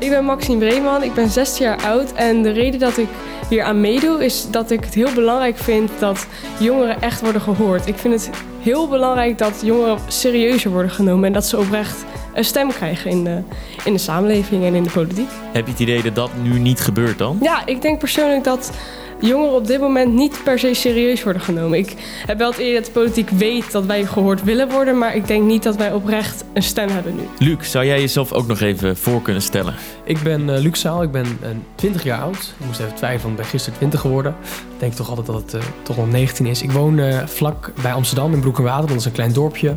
Ik 0.00 0.10
ben 0.10 0.24
Maxime 0.24 0.58
Breeman, 0.58 1.02
ik 1.02 1.14
ben 1.14 1.28
16 1.28 1.64
jaar 1.64 1.82
oud 1.82 2.12
en 2.12 2.42
de 2.42 2.50
reden 2.50 2.80
dat 2.80 2.96
ik 2.96 3.08
hier 3.48 3.62
aan 3.62 3.80
meedoe 3.80 4.24
is 4.24 4.50
dat 4.50 4.70
ik 4.70 4.84
het 4.84 4.94
heel 4.94 5.12
belangrijk 5.14 5.56
vind 5.56 5.90
dat 5.98 6.26
jongeren 6.58 7.00
echt 7.02 7.20
worden 7.20 7.40
gehoord. 7.40 7.86
Ik 7.86 7.96
vind 7.96 8.14
het 8.14 8.30
heel 8.60 8.88
belangrijk 8.88 9.38
dat 9.38 9.60
jongeren 9.64 9.98
serieuzer 10.06 10.70
worden 10.70 10.90
genomen 10.90 11.24
en 11.24 11.32
dat 11.32 11.46
ze 11.46 11.58
oprecht 11.58 12.04
een 12.34 12.44
stem 12.44 12.68
krijgen 12.68 13.10
in 13.10 13.24
de, 13.24 13.42
in 13.84 13.92
de 13.92 13.98
samenleving 13.98 14.64
en 14.64 14.74
in 14.74 14.82
de 14.82 14.90
politiek. 14.90 15.28
Heb 15.52 15.64
je 15.66 15.72
het 15.72 15.80
idee 15.80 16.02
dat 16.02 16.14
dat 16.14 16.30
nu 16.42 16.58
niet 16.58 16.80
gebeurt 16.80 17.18
dan? 17.18 17.38
Ja, 17.40 17.66
ik 17.66 17.82
denk 17.82 17.98
persoonlijk 17.98 18.44
dat 18.44 18.70
jongeren 19.20 19.54
op 19.54 19.66
dit 19.66 19.80
moment 19.80 20.14
niet 20.14 20.40
per 20.44 20.58
se 20.58 20.74
serieus 20.74 21.22
worden 21.22 21.42
genomen. 21.42 21.78
Ik 21.78 21.94
heb 22.26 22.38
wel 22.38 22.50
het 22.50 22.58
idee 22.58 22.74
dat 22.74 22.84
de 22.84 22.90
politiek 22.90 23.30
weet 23.30 23.72
dat 23.72 23.86
wij 23.86 24.04
gehoord 24.04 24.44
willen 24.44 24.70
worden, 24.70 24.98
maar 24.98 25.16
ik 25.16 25.26
denk 25.26 25.44
niet 25.44 25.62
dat 25.62 25.76
wij 25.76 25.92
oprecht 25.92 26.44
een 26.52 26.62
stem 26.62 26.88
hebben 26.88 27.14
nu. 27.16 27.22
Luc, 27.38 27.70
zou 27.70 27.84
jij 27.84 28.00
jezelf 28.00 28.32
ook 28.32 28.46
nog 28.46 28.60
even 28.60 28.96
voor 28.96 29.22
kunnen 29.22 29.42
stellen? 29.42 29.74
Ik 30.04 30.22
ben 30.22 30.48
uh, 30.48 30.58
Luc 30.58 30.80
Zaal, 30.80 31.02
ik 31.02 31.10
ben 31.10 31.26
uh, 31.42 31.48
20 31.74 32.04
jaar 32.04 32.20
oud. 32.20 32.54
Ik 32.58 32.66
moest 32.66 32.80
even 32.80 32.94
twijfelen, 32.94 33.30
ik 33.30 33.36
ben 33.36 33.46
gisteren 33.46 33.78
20 33.78 34.00
geworden. 34.00 34.34
Ik 34.74 34.78
denk 34.78 34.92
toch 34.92 35.08
altijd 35.08 35.26
dat 35.26 35.36
het 35.36 35.54
uh, 35.54 35.60
toch 35.82 35.98
al 35.98 36.06
19 36.06 36.46
is. 36.46 36.62
Ik 36.62 36.72
woon 36.72 36.98
eh, 36.98 37.26
vlak 37.26 37.72
bij 37.82 37.92
Amsterdam 37.92 38.32
in 38.32 38.40
Broek 38.40 38.58
en 38.58 38.64
Water, 38.64 38.88
dat 38.88 38.96
is 38.96 39.04
een 39.04 39.12
klein 39.12 39.32
dorpje. 39.32 39.76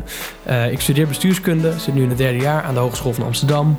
ik 0.70 0.80
studeer 0.80 1.06
bestuurskunde, 1.06 1.72
zit 1.78 1.94
nu 1.94 2.02
in 2.02 2.08
het 2.08 2.18
derde 2.18 2.38
jaar 2.38 2.62
aan 2.62 2.74
de 2.74 2.80
Hogeschool 2.80 3.12
van 3.12 3.24
Amsterdam. 3.24 3.78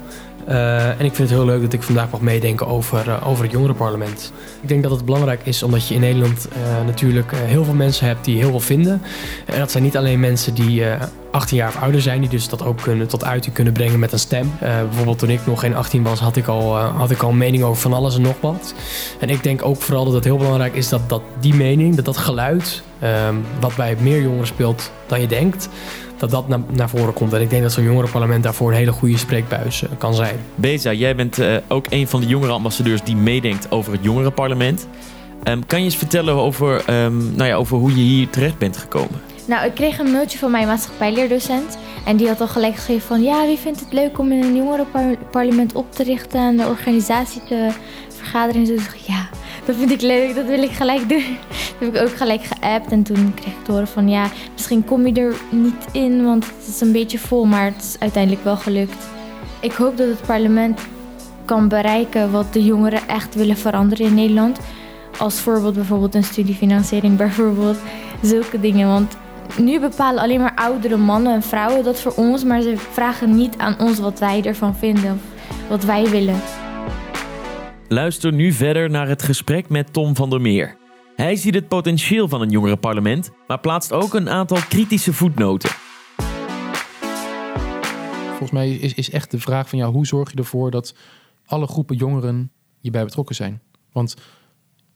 Uh, 0.50 0.90
en 0.90 1.06
ik 1.06 1.16
vind 1.16 1.30
het 1.30 1.38
heel 1.38 1.46
leuk 1.46 1.62
dat 1.62 1.74
ik 1.74 1.84
vandaag 1.84 2.10
mag 2.10 2.22
meedenken 2.22 2.68
over, 2.68 3.08
uh, 3.08 3.28
over 3.28 3.44
het 3.44 3.52
jongerenparlement. 3.52 4.34
Ik 4.62 4.68
denk 4.68 4.84
dat 4.84 4.92
het 4.92 5.06
belangrijk 5.06 5.42
is 5.44 5.64
omdat 5.64 5.88
je 5.88 5.94
in 5.94 6.00
Nederland 6.00 6.48
uh, 6.50 6.86
natuurlijk 6.86 7.32
heel 7.36 7.64
veel 7.64 7.74
mensen 7.74 8.08
hebt 8.08 8.26
die 8.26 8.38
heel 8.38 8.50
veel 8.50 8.60
vinden. 8.60 9.02
En 9.46 9.60
dat 9.60 9.72
zijn 9.72 9.84
niet 9.84 9.98
alleen 9.98 10.20
mensen 10.20 10.54
die 10.54 10.84
18 11.32 11.58
jaar 11.58 11.68
of 11.68 11.82
ouder 11.82 12.02
zijn, 12.02 12.20
die 12.20 12.30
dus 12.30 12.50
dat 12.50 12.66
ook 12.66 12.82
kunnen, 12.82 13.08
tot 13.08 13.24
uiting 13.24 13.56
kunnen 13.56 13.74
brengen 13.74 14.00
met 14.00 14.12
een 14.12 14.20
stem. 14.20 14.52
bijvoorbeeld 14.60 15.20
toen 15.20 15.30
ik 15.30 15.46
nog 15.46 15.60
geen 15.60 15.76
18 15.76 16.04
was, 16.04 16.20
had 16.20 16.36
ik, 16.36 16.48
al, 16.48 16.78
had 16.78 17.12
ik 17.12 17.22
al 17.22 17.30
een 17.30 17.38
mening 17.38 17.64
over 17.64 17.82
van 17.82 17.94
alles 17.94 18.16
en 18.16 18.22
nog 18.22 18.36
wat. 18.40 18.74
En 19.20 19.30
ik 19.30 19.44
denk 19.44 19.66
ook 19.66 19.82
vooral 19.82 20.06
dat 20.06 20.14
het 20.14 20.24
heel 20.24 20.38
belangrijk 20.38 20.76
is 20.76 20.90
dat, 20.90 21.10
dat 21.10 21.22
die 21.40 21.54
mening, 21.54 21.96
dat 21.96 22.06
dat 22.06 22.18
geluid, 22.18 22.84
wat 23.60 23.76
bij 23.76 23.96
meer 24.00 24.22
jongeren 24.22 24.48
speelt 24.48 24.92
dan 25.08 25.22
je 25.22 25.28
denkt 25.28 25.70
dat 26.18 26.32
dat 26.32 26.48
naar, 26.48 26.60
naar 26.72 26.90
voren 26.90 27.14
komt. 27.14 27.34
En 27.34 27.42
ik 27.42 27.50
denk 27.50 27.62
dat 27.62 27.72
zo'n 27.72 27.84
jongerenparlement 27.84 28.44
daarvoor 28.44 28.72
een 28.72 28.78
hele 28.78 28.92
goede 28.92 29.18
spreekbuis 29.18 29.82
uh, 29.82 29.90
kan 29.98 30.14
zijn. 30.14 30.36
Beza, 30.56 30.94
jij 30.94 31.16
bent 31.16 31.40
uh, 31.40 31.56
ook 31.68 31.86
een 31.90 32.08
van 32.08 32.20
de 32.22 32.28
jongerenambassadeurs 32.28 33.04
die 33.04 33.16
meedenkt 33.16 33.72
over 33.72 33.92
het 33.92 34.04
jongerenparlement. 34.04 34.88
Um, 35.44 35.66
kan 35.66 35.80
je 35.80 35.86
eens 35.86 35.96
vertellen 35.96 36.34
over, 36.36 37.04
um, 37.04 37.36
nou 37.36 37.50
ja, 37.50 37.56
over 37.56 37.78
hoe 37.78 37.90
je 37.90 38.02
hier 38.02 38.30
terecht 38.30 38.58
bent 38.58 38.78
gekomen? 38.78 39.22
Nou, 39.48 39.66
ik 39.66 39.74
kreeg 39.74 40.00
een 40.00 40.12
mailtje 40.12 40.38
van 40.38 40.52
mijn 40.52 40.68
maatschappijleerdocent. 40.68 41.78
En 42.06 42.18
die 42.18 42.28
had 42.28 42.42
al 42.42 42.48
gelijk 42.48 42.76
geschreven 42.76 43.08
van... 43.08 43.24
ja, 43.24 43.46
wie 43.46 43.58
vindt 43.58 43.80
het 43.80 43.94
leuk 43.94 44.20
om 44.20 44.32
in 44.32 44.44
een 44.44 44.56
jongerenparlement 44.56 45.74
op 45.74 45.92
te 45.92 46.04
richten... 46.04 46.40
en 46.40 46.58
de 46.58 46.66
organisatie 46.66 47.42
te 47.48 47.70
vergaderen? 48.26 48.62
En 48.62 48.68
zo 48.68 48.76
dacht 48.76 48.96
ik, 48.96 49.02
ja, 49.02 49.30
dat 49.66 49.76
vind 49.76 49.92
ik 49.92 50.02
leuk, 50.02 50.36
dat 50.36 50.46
wil 50.46 50.64
ik 50.64 50.72
gelijk 50.72 51.10
doen. 51.10 51.24
Dat 51.80 51.94
heb 51.94 51.96
ik 51.96 52.02
ook 52.02 52.18
gelijk 52.18 52.44
geappt 52.44 52.92
en 52.92 53.04
toen 53.04 53.34
kreeg 53.34 53.54
ik 53.54 53.64
te 53.64 53.72
horen 53.72 53.88
van 53.88 54.10
ja, 54.10 54.30
misschien 54.54 54.86
kom 54.86 55.08
je 55.08 55.14
er 55.22 55.36
niet 55.52 55.86
in, 55.92 56.24
want 56.24 56.46
het 56.46 56.68
is 56.68 56.82
een 56.82 56.92
beetje 56.92 57.20
vol, 57.20 57.46
maar 57.46 57.66
het 57.66 57.84
is 57.84 57.96
uiteindelijk 58.00 58.44
wel 58.44 58.58
gelukt. 58.58 59.08
Ik 59.60 59.72
hoop 59.72 59.98
dat 59.98 60.08
het 60.08 60.22
parlement 60.22 60.80
kan 61.46 61.68
bereiken 61.68 62.32
wat 62.32 62.54
de 62.54 62.64
jongeren 62.64 63.08
echt 63.08 63.36
willen 63.36 63.58
veranderen 63.58 64.06
in 64.06 64.14
Nederland. 64.14 64.60
Als 65.18 65.40
voorbeeld 65.40 65.74
bijvoorbeeld 65.74 66.16
een 66.16 66.24
studiefinanciering, 66.24 67.18
bijvoorbeeld 67.26 67.78
zulke 68.22 68.60
dingen. 68.60 68.88
Want 68.88 69.18
nu 69.58 69.80
bepalen 69.80 70.22
alleen 70.24 70.40
maar 70.40 70.56
oudere 70.56 70.98
mannen 70.98 71.34
en 71.34 71.44
vrouwen 71.44 71.84
dat 71.84 72.02
voor 72.02 72.14
ons, 72.16 72.44
maar 72.44 72.62
ze 72.62 72.78
vragen 72.78 73.36
niet 73.36 73.58
aan 73.58 73.80
ons 73.80 74.00
wat 74.00 74.20
wij 74.20 74.42
ervan 74.44 74.76
vinden 74.76 75.12
of 75.12 75.70
wat 75.70 75.84
wij 75.84 76.10
willen. 76.10 76.65
Luister 77.88 78.34
nu 78.34 78.52
verder 78.52 78.90
naar 78.90 79.08
het 79.08 79.24
gesprek 79.24 79.70
met 79.70 79.94
Tom 79.94 80.16
van 80.16 80.30
der 80.30 80.42
Meer. 80.42 80.78
Hij 81.16 81.36
ziet 81.36 81.54
het 81.54 81.68
potentieel 81.68 82.28
van 82.28 82.42
een 82.42 82.50
jongerenparlement, 82.50 83.32
maar 83.48 83.60
plaatst 83.60 83.92
ook 83.92 84.14
een 84.14 84.30
aantal 84.30 84.58
kritische 84.70 85.14
voetnoten. 85.14 85.70
Volgens 88.28 88.52
mij 88.52 88.76
is, 88.76 88.94
is 88.94 89.10
echt 89.10 89.32
de 89.32 89.40
vraag 89.40 89.70
van 89.70 89.80
ja, 89.80 89.92
hoe 89.92 90.06
zorg 90.06 90.32
je 90.32 90.38
ervoor 90.38 90.72
dat 90.72 90.96
alle 91.46 91.68
groepen 91.68 91.96
jongeren 91.96 92.52
hierbij 92.80 93.04
betrokken 93.04 93.36
zijn? 93.36 93.62
Want 93.92 94.16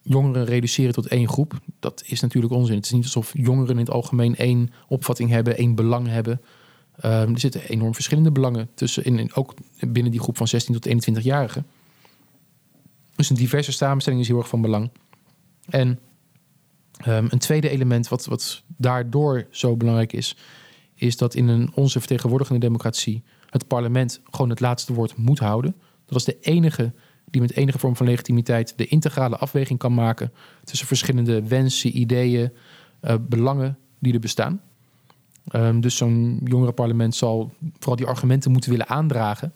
jongeren 0.01 0.45
reduceren 0.45 0.93
tot 0.93 1.07
één 1.07 1.27
groep, 1.27 1.53
dat 1.79 2.03
is 2.05 2.19
natuurlijk 2.19 2.53
onzin. 2.53 2.75
Het 2.75 2.85
is 2.85 2.91
niet 2.91 3.03
alsof 3.03 3.31
jongeren 3.33 3.73
in 3.73 3.85
het 3.85 3.91
algemeen 3.91 4.35
één 4.35 4.69
opvatting 4.87 5.29
hebben, 5.29 5.57
één 5.57 5.75
belang 5.75 6.07
hebben. 6.07 6.41
Um, 7.05 7.33
er 7.33 7.39
zitten 7.39 7.61
enorm 7.61 7.93
verschillende 7.93 8.31
belangen 8.31 8.69
tussen, 8.73 9.03
in, 9.03 9.33
ook 9.33 9.53
binnen 9.79 10.11
die 10.11 10.21
groep 10.21 10.37
van 10.37 10.47
16 10.47 10.79
tot 10.79 11.09
21-jarigen. 11.09 11.65
Dus 13.19 13.29
een 13.29 13.35
diverse 13.35 13.71
samenstelling 13.71 14.21
is 14.21 14.27
heel 14.27 14.37
erg 14.37 14.47
van 14.47 14.61
belang. 14.61 14.91
En 15.69 15.99
um, 17.07 17.27
een 17.29 17.39
tweede 17.39 17.69
element 17.69 18.07
wat, 18.07 18.25
wat 18.25 18.63
daardoor 18.77 19.47
zo 19.49 19.77
belangrijk 19.77 20.13
is, 20.13 20.37
is 20.95 21.17
dat 21.17 21.35
in 21.35 21.47
een 21.47 21.71
onze 21.73 21.99
vertegenwoordigende 21.99 22.59
democratie 22.59 23.23
het 23.49 23.67
parlement 23.67 24.21
gewoon 24.29 24.49
het 24.49 24.59
laatste 24.59 24.93
woord 24.93 25.17
moet 25.17 25.39
houden. 25.39 25.75
Dat 26.05 26.17
is 26.17 26.23
de 26.23 26.37
enige 26.39 26.93
die 27.25 27.41
met 27.41 27.55
enige 27.55 27.79
vorm 27.79 27.95
van 27.95 28.05
legitimiteit 28.05 28.73
de 28.77 28.87
integrale 28.87 29.37
afweging 29.37 29.79
kan 29.79 29.93
maken 29.93 30.31
tussen 30.63 30.87
verschillende 30.87 31.47
wensen, 31.47 31.97
ideeën, 31.97 32.51
uh, 33.01 33.15
belangen 33.21 33.77
die 33.99 34.13
er 34.13 34.19
bestaan. 34.19 34.61
Um, 35.55 35.81
dus 35.81 35.95
zo'n 35.95 36.41
jongerenparlement 36.43 37.15
zal 37.15 37.53
vooral 37.73 37.95
die 37.95 38.05
argumenten 38.05 38.51
moeten 38.51 38.71
willen 38.71 38.87
aandragen, 38.87 39.53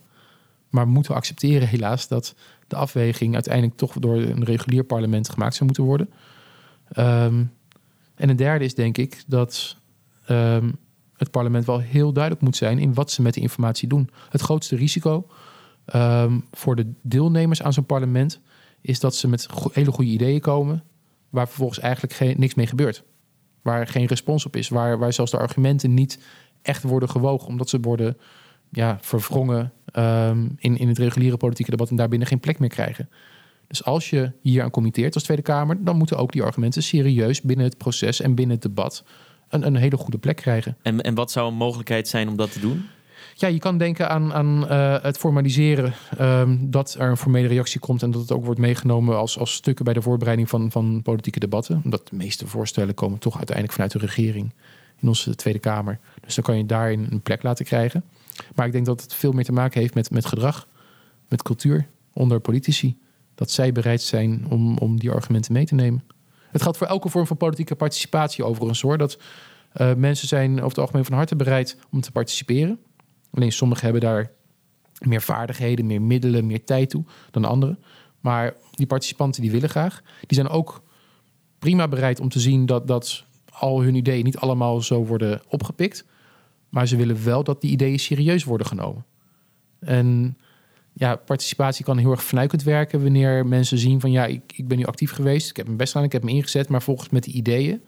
maar 0.74 0.88
moeten 0.88 1.16
accepteren 1.16 1.68
helaas 1.68 2.08
dat 2.08 2.36
de 2.68 2.76
afweging 2.76 3.34
uiteindelijk 3.34 3.78
toch 3.78 3.94
door 3.94 4.16
een 4.16 4.44
regulier 4.44 4.84
parlement 4.84 5.30
gemaakt 5.30 5.54
zou 5.54 5.66
moeten 5.66 5.84
worden. 5.84 6.10
Um, 6.98 7.52
en 8.16 8.30
een 8.30 8.36
derde 8.36 8.66
is 8.66 8.76
denk 8.76 8.98
ik 8.98 9.24
dat 9.28 9.78
um, 10.30 10.76
het 11.18 11.32
parlement 11.32 11.66
wel 11.66 11.80
heel 11.80 12.14
duidelijk 12.14 12.44
moet 12.44 12.56
zijn 12.56 12.80
in 12.80 12.94
wat 12.94 13.12
ze 13.12 13.22
met 13.22 13.34
de 13.34 13.42
informatie 13.42 13.88
doen. 13.88 14.10
Het 14.30 14.42
grootste 14.42 14.76
risico 14.76 15.28
um, 15.96 16.46
voor 16.52 16.76
de 16.76 16.92
deelnemers 17.02 17.64
aan 17.64 17.74
zo'n 17.74 17.86
parlement 17.86 18.40
is 18.82 19.00
dat 19.00 19.16
ze 19.16 19.28
met 19.28 19.48
hele 19.72 19.92
goede 19.92 20.12
ideeën 20.12 20.42
komen, 20.42 20.84
waar 21.30 21.48
vervolgens 21.48 21.80
eigenlijk 21.80 22.14
geen, 22.14 22.36
niks 22.38 22.54
mee 22.54 22.68
gebeurt. 22.68 23.04
Waar 23.62 23.88
geen 23.88 24.06
respons 24.06 24.46
op 24.46 24.56
is, 24.56 24.70
waar, 24.70 24.98
waar 24.98 25.14
zelfs 25.14 25.32
de 25.32 25.38
argumenten 25.38 25.94
niet 25.94 26.20
echt 26.62 26.84
worden 26.84 27.10
gewogen, 27.10 27.48
omdat 27.48 27.70
ze 27.70 27.80
worden 27.80 28.18
ja, 28.74 28.98
verwrongen 29.02 29.72
ehm, 29.86 30.48
in, 30.58 30.78
in 30.78 30.88
het 30.88 30.98
reguliere 30.98 31.38
politieke 31.38 31.72
debat 31.72 31.90
en 31.90 31.96
daarbinnen 31.96 32.28
geen 32.28 32.40
plek 32.40 32.60
meer 32.60 32.70
krijgen. 32.70 33.10
Dus 33.68 33.84
als 33.84 34.10
je 34.10 34.32
hier 34.42 34.64
aan 34.64 34.70
committeert 34.70 35.14
als 35.14 35.24
Tweede 35.24 35.44
Kamer, 35.44 35.84
dan 35.84 35.98
moeten 35.98 36.18
ook 36.18 36.32
die 36.32 36.44
argumenten 36.44 36.84
serieus 36.84 37.42
binnen 37.42 37.66
het 37.66 37.78
proces 37.78 38.22
en 38.22 38.36
binnen 38.36 38.56
het 38.56 38.66
debat 38.66 39.04
een, 39.50 39.66
een 39.66 39.76
hele 39.76 39.98
goede 39.98 40.18
plek 40.18 40.36
krijgen. 40.36 40.78
En, 40.82 41.02
en 41.02 41.16
wat 41.16 41.32
zou 41.32 41.48
een 41.48 41.58
mogelijkheid 41.58 42.08
zijn 42.08 42.28
om 42.28 42.36
dat 42.36 42.52
te 42.52 42.60
doen? 42.60 42.86
Ja, 43.36 43.48
je 43.48 43.60
kan 43.60 43.78
denken 43.78 44.10
aan, 44.10 44.34
aan 44.34 44.68
eh, 44.68 45.02
het 45.02 45.18
formaliseren 45.18 45.94
ehm, 46.18 46.58
dat 46.60 46.96
er 47.00 47.10
een 47.10 47.18
formele 47.18 47.48
reactie 47.48 47.80
komt 47.80 48.04
en 48.04 48.12
dat 48.12 48.22
het 48.22 48.32
ook 48.32 48.46
wordt 48.46 48.60
meegenomen 48.60 49.18
als, 49.18 49.38
als 49.38 49.54
stukken 49.54 49.86
bij 49.86 49.94
de 49.94 50.02
voorbereiding 50.02 50.50
van, 50.50 50.72
van 50.72 51.02
politieke 51.04 51.40
debatten. 51.40 51.82
Omdat 51.84 52.08
de 52.08 52.16
meeste 52.16 52.48
voorstellen 52.48 52.94
komen 52.94 53.20
toch 53.20 53.36
uiteindelijk 53.36 53.74
vanuit 53.74 53.92
de 53.92 54.00
regering 54.00 54.54
in 55.02 55.08
onze 55.08 55.36
Tweede 55.36 55.60
Kamer. 55.60 56.00
Dus 56.26 56.36
dan 56.36 56.44
kan 56.44 56.58
je 56.58 56.66
daarin 56.66 57.08
een 57.10 57.22
plek 57.22 57.44
laten 57.44 57.66
krijgen. 57.66 58.04
Maar 58.56 58.66
ik 58.66 58.72
denk 58.72 58.86
dat 58.86 59.02
het 59.02 59.14
veel 59.14 59.32
meer 59.32 59.44
te 59.44 59.52
maken 59.52 59.82
heeft 59.82 59.94
met, 59.94 60.12
met 60.12 60.26
gedrag, 60.26 60.68
met 61.28 61.42
cultuur 61.42 61.88
onder 62.14 62.40
politici. 62.40 62.98
Dat 63.36 63.52
zij 63.52 63.72
bereid 63.72 64.02
zijn 64.02 64.46
om, 64.50 64.78
om 64.78 65.00
die 65.00 65.12
argumenten 65.12 65.54
mee 65.54 65.66
te 65.66 65.76
nemen. 65.76 66.04
Het 66.52 66.62
geldt 66.62 66.78
voor 66.78 66.88
elke 66.88 67.10
vorm 67.10 67.28
van 67.28 67.38
politieke 67.38 67.76
participatie 67.76 68.44
overigens 68.44 68.82
hoor. 68.82 68.98
Dat 68.98 69.18
eh, 69.72 69.94
mensen 69.94 70.28
zijn 70.28 70.52
over 70.52 70.68
het 70.68 70.78
algemeen 70.78 71.06
van 71.06 71.16
harte 71.16 71.36
bereid 71.36 71.78
om 71.92 72.02
te 72.02 72.12
participeren. 72.12 72.80
Alleen 73.32 73.52
sommigen 73.52 73.84
hebben 73.84 74.02
daar 74.02 74.32
meer 75.00 75.22
vaardigheden, 75.22 75.86
meer 75.86 76.02
middelen, 76.02 76.46
meer 76.46 76.64
tijd 76.64 76.90
toe 76.90 77.04
dan 77.32 77.46
anderen. 77.46 77.80
Maar 78.20 78.56
die 78.72 78.88
participanten 78.88 79.42
die 79.42 79.52
willen 79.52 79.70
graag. 79.70 80.02
Die 80.28 80.38
zijn 80.38 80.50
ook 80.50 80.82
prima 81.60 81.88
bereid 81.88 82.20
om 82.20 82.30
te 82.30 82.40
zien 82.40 82.66
dat, 82.66 82.88
dat 82.88 83.26
al 83.50 83.82
hun 83.82 83.96
ideeën 83.96 84.24
niet 84.24 84.38
allemaal 84.38 84.82
zo 84.82 85.06
worden 85.06 85.42
opgepikt. 85.48 86.06
Maar 86.74 86.88
ze 86.88 86.96
willen 86.96 87.24
wel 87.24 87.44
dat 87.44 87.62
die 87.62 87.72
ideeën 87.72 88.00
serieus 88.00 88.44
worden 88.44 88.68
genomen. 88.68 89.06
En 89.80 90.38
ja, 90.94 91.16
participatie 91.16 91.86
kan 91.86 91.98
heel 91.98 92.12
erg 92.12 92.24
fnuikend 92.24 92.64
werken 92.64 93.02
wanneer 93.04 93.46
mensen 93.46 93.78
zien 93.78 94.00
van 94.00 94.12
ja, 94.12 94.26
ik, 94.26 94.42
ik 94.56 94.68
ben 94.68 94.78
nu 94.78 94.86
actief 94.86 95.12
geweest, 95.12 95.50
ik 95.50 95.56
heb 95.56 95.66
mijn 95.66 95.78
best 95.78 95.92
gedaan, 95.92 96.08
ik 96.08 96.12
heb 96.12 96.24
me 96.24 96.32
ingezet, 96.32 96.70
maar 96.70 96.82
volgens 96.82 97.10
met 97.10 97.24
de 97.24 97.32
ideeën 97.32 97.82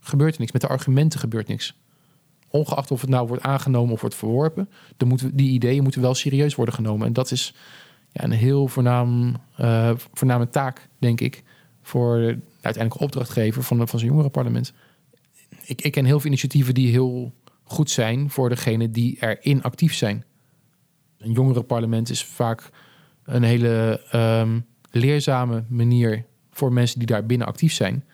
gebeurt 0.00 0.34
er 0.34 0.40
niks. 0.40 0.52
Met 0.52 0.60
de 0.60 0.68
argumenten 0.68 1.20
gebeurt 1.20 1.48
niks. 1.48 1.78
Ongeacht 2.50 2.90
of 2.90 3.00
het 3.00 3.10
nou 3.10 3.26
wordt 3.26 3.42
aangenomen 3.42 3.92
of 3.92 4.00
wordt 4.00 4.16
verworpen, 4.16 4.68
dan 4.96 5.08
moeten, 5.08 5.36
die 5.36 5.50
ideeën 5.50 5.82
moeten 5.82 6.00
wel 6.00 6.14
serieus 6.14 6.54
worden 6.54 6.74
genomen. 6.74 7.06
En 7.06 7.12
dat 7.12 7.30
is 7.30 7.54
ja, 8.12 8.24
een 8.24 8.30
heel 8.30 8.68
voornaam, 8.68 9.36
eh, 9.56 9.90
voorname 10.12 10.48
taak, 10.48 10.88
denk 10.98 11.20
ik, 11.20 11.42
voor 11.82 12.16
de 12.16 12.38
uiteindelijke 12.60 13.04
opdrachtgever 13.04 13.62
van, 13.62 13.88
van 13.88 13.98
zo'n 13.98 14.08
jongerenparlement. 14.08 14.72
Ik, 15.64 15.82
ik 15.82 15.92
ken 15.92 16.04
heel 16.04 16.20
veel 16.20 16.30
initiatieven 16.30 16.74
die 16.74 16.90
heel 16.90 17.32
goed 17.68 17.90
zijn 17.90 18.30
voor 18.30 18.48
degenen 18.48 18.92
die 18.92 19.16
erin 19.20 19.62
actief 19.62 19.94
zijn. 19.94 20.24
Een 21.18 21.32
jongerenparlement 21.32 22.10
is 22.10 22.24
vaak 22.24 22.70
een 23.24 23.42
hele 23.42 24.02
ehm, 24.10 24.60
leerzame 24.90 25.64
manier 25.68 26.24
voor 26.50 26.72
mensen 26.72 26.98
die 26.98 27.06
daar 27.08 27.26
binnen 27.26 27.46
actief 27.46 27.72
zijn. 27.72 28.04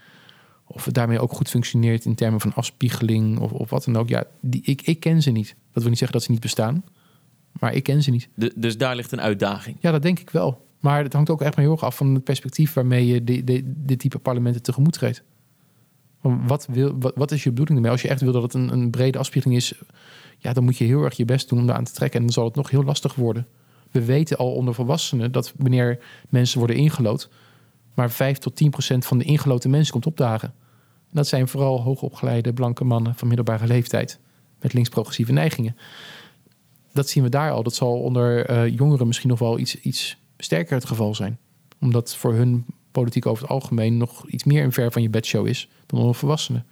Of 0.66 0.84
het 0.84 0.94
daarmee 0.94 1.20
ook 1.20 1.32
goed 1.32 1.48
functioneert 1.48 2.04
in 2.04 2.14
termen 2.14 2.40
van 2.40 2.54
afspiegeling 2.54 3.38
of, 3.38 3.52
of 3.52 3.70
wat 3.70 3.84
dan 3.84 3.96
ook. 3.96 4.08
Ja, 4.08 4.24
die, 4.40 4.62
ik, 4.64 4.82
ik 4.82 5.00
ken 5.00 5.22
ze 5.22 5.30
niet. 5.30 5.48
Dat 5.72 5.82
wil 5.82 5.88
niet 5.90 5.98
zeggen 5.98 6.16
dat 6.18 6.26
ze 6.26 6.30
niet 6.32 6.40
bestaan. 6.40 6.84
Maar 7.60 7.74
ik 7.74 7.82
ken 7.82 8.02
ze 8.02 8.10
niet. 8.10 8.28
De, 8.34 8.52
dus 8.56 8.78
daar 8.78 8.96
ligt 8.96 9.12
een 9.12 9.20
uitdaging. 9.20 9.76
Ja, 9.80 9.90
dat 9.90 10.02
denk 10.02 10.18
ik 10.18 10.30
wel. 10.30 10.66
Maar 10.80 11.02
het 11.02 11.12
hangt 11.12 11.30
ook 11.30 11.42
echt 11.42 11.54
maar 11.56 11.64
heel 11.64 11.74
erg 11.74 11.84
af 11.84 11.96
van 11.96 12.14
het 12.14 12.24
perspectief 12.24 12.72
waarmee 12.72 13.06
je 13.06 13.24
di- 13.24 13.44
di- 13.44 13.62
dit 13.64 13.98
type 13.98 14.18
parlementen 14.18 14.62
tegemoet 14.62 14.92
treedt. 14.92 15.22
Wat, 16.46 16.66
wil, 16.70 16.98
wat, 17.14 17.32
is 17.32 17.42
je 17.42 17.48
bedoeling 17.48 17.76
ermee? 17.76 17.92
Als 17.92 18.02
je 18.02 18.08
echt 18.08 18.20
wil 18.20 18.32
dat 18.32 18.42
het 18.42 18.54
een, 18.54 18.72
een 18.72 18.90
brede 18.90 19.18
afspiegeling 19.18 19.60
is, 19.60 19.74
ja, 20.38 20.52
dan 20.52 20.64
moet 20.64 20.76
je 20.76 20.84
heel 20.84 21.04
erg 21.04 21.16
je 21.16 21.24
best 21.24 21.48
doen 21.48 21.58
om 21.58 21.66
daar 21.66 21.76
aan 21.76 21.84
te 21.84 21.92
trekken. 21.92 22.18
En 22.18 22.24
dan 22.24 22.34
zal 22.34 22.44
het 22.44 22.54
nog 22.54 22.70
heel 22.70 22.84
lastig 22.84 23.14
worden. 23.14 23.46
We 23.90 24.04
weten 24.04 24.36
al 24.36 24.52
onder 24.52 24.74
volwassenen 24.74 25.32
dat 25.32 25.52
wanneer 25.56 25.98
mensen 26.28 26.58
worden 26.58 26.76
ingelood, 26.76 27.28
maar 27.94 28.10
5 28.10 28.38
tot 28.38 28.56
10 28.56 28.70
procent 28.70 29.06
van 29.06 29.18
de 29.18 29.24
ingeloten 29.24 29.70
mensen 29.70 29.92
komt 29.92 30.06
opdagen. 30.06 30.48
En 31.08 31.20
dat 31.20 31.26
zijn 31.26 31.48
vooral 31.48 31.82
hoogopgeleide 31.82 32.52
blanke 32.52 32.84
mannen 32.84 33.14
van 33.14 33.28
middelbare 33.28 33.66
leeftijd 33.66 34.18
met 34.60 34.72
links-progressieve 34.72 35.32
neigingen. 35.32 35.76
Dat 36.92 37.08
zien 37.08 37.22
we 37.22 37.28
daar 37.28 37.50
al. 37.50 37.62
Dat 37.62 37.74
zal 37.74 38.00
onder 38.00 38.46
eh, 38.46 38.68
jongeren 38.76 39.06
misschien 39.06 39.28
nog 39.28 39.38
wel 39.38 39.58
iets, 39.58 39.80
iets 39.80 40.16
sterker 40.38 40.74
het 40.74 40.84
geval 40.84 41.14
zijn. 41.14 41.38
Omdat 41.80 42.16
voor 42.16 42.34
hun 42.34 42.66
politiek 42.94 43.26
over 43.26 43.42
het 43.42 43.52
algemeen 43.52 43.96
nog 43.96 44.28
iets 44.28 44.44
meer 44.44 44.64
een 44.64 44.72
ver 44.72 44.92
van 44.92 45.02
je 45.02 45.10
bedshow 45.10 45.46
is 45.46 45.68
dan 45.86 46.00
onder 46.00 46.14
volwassenen. 46.14 46.66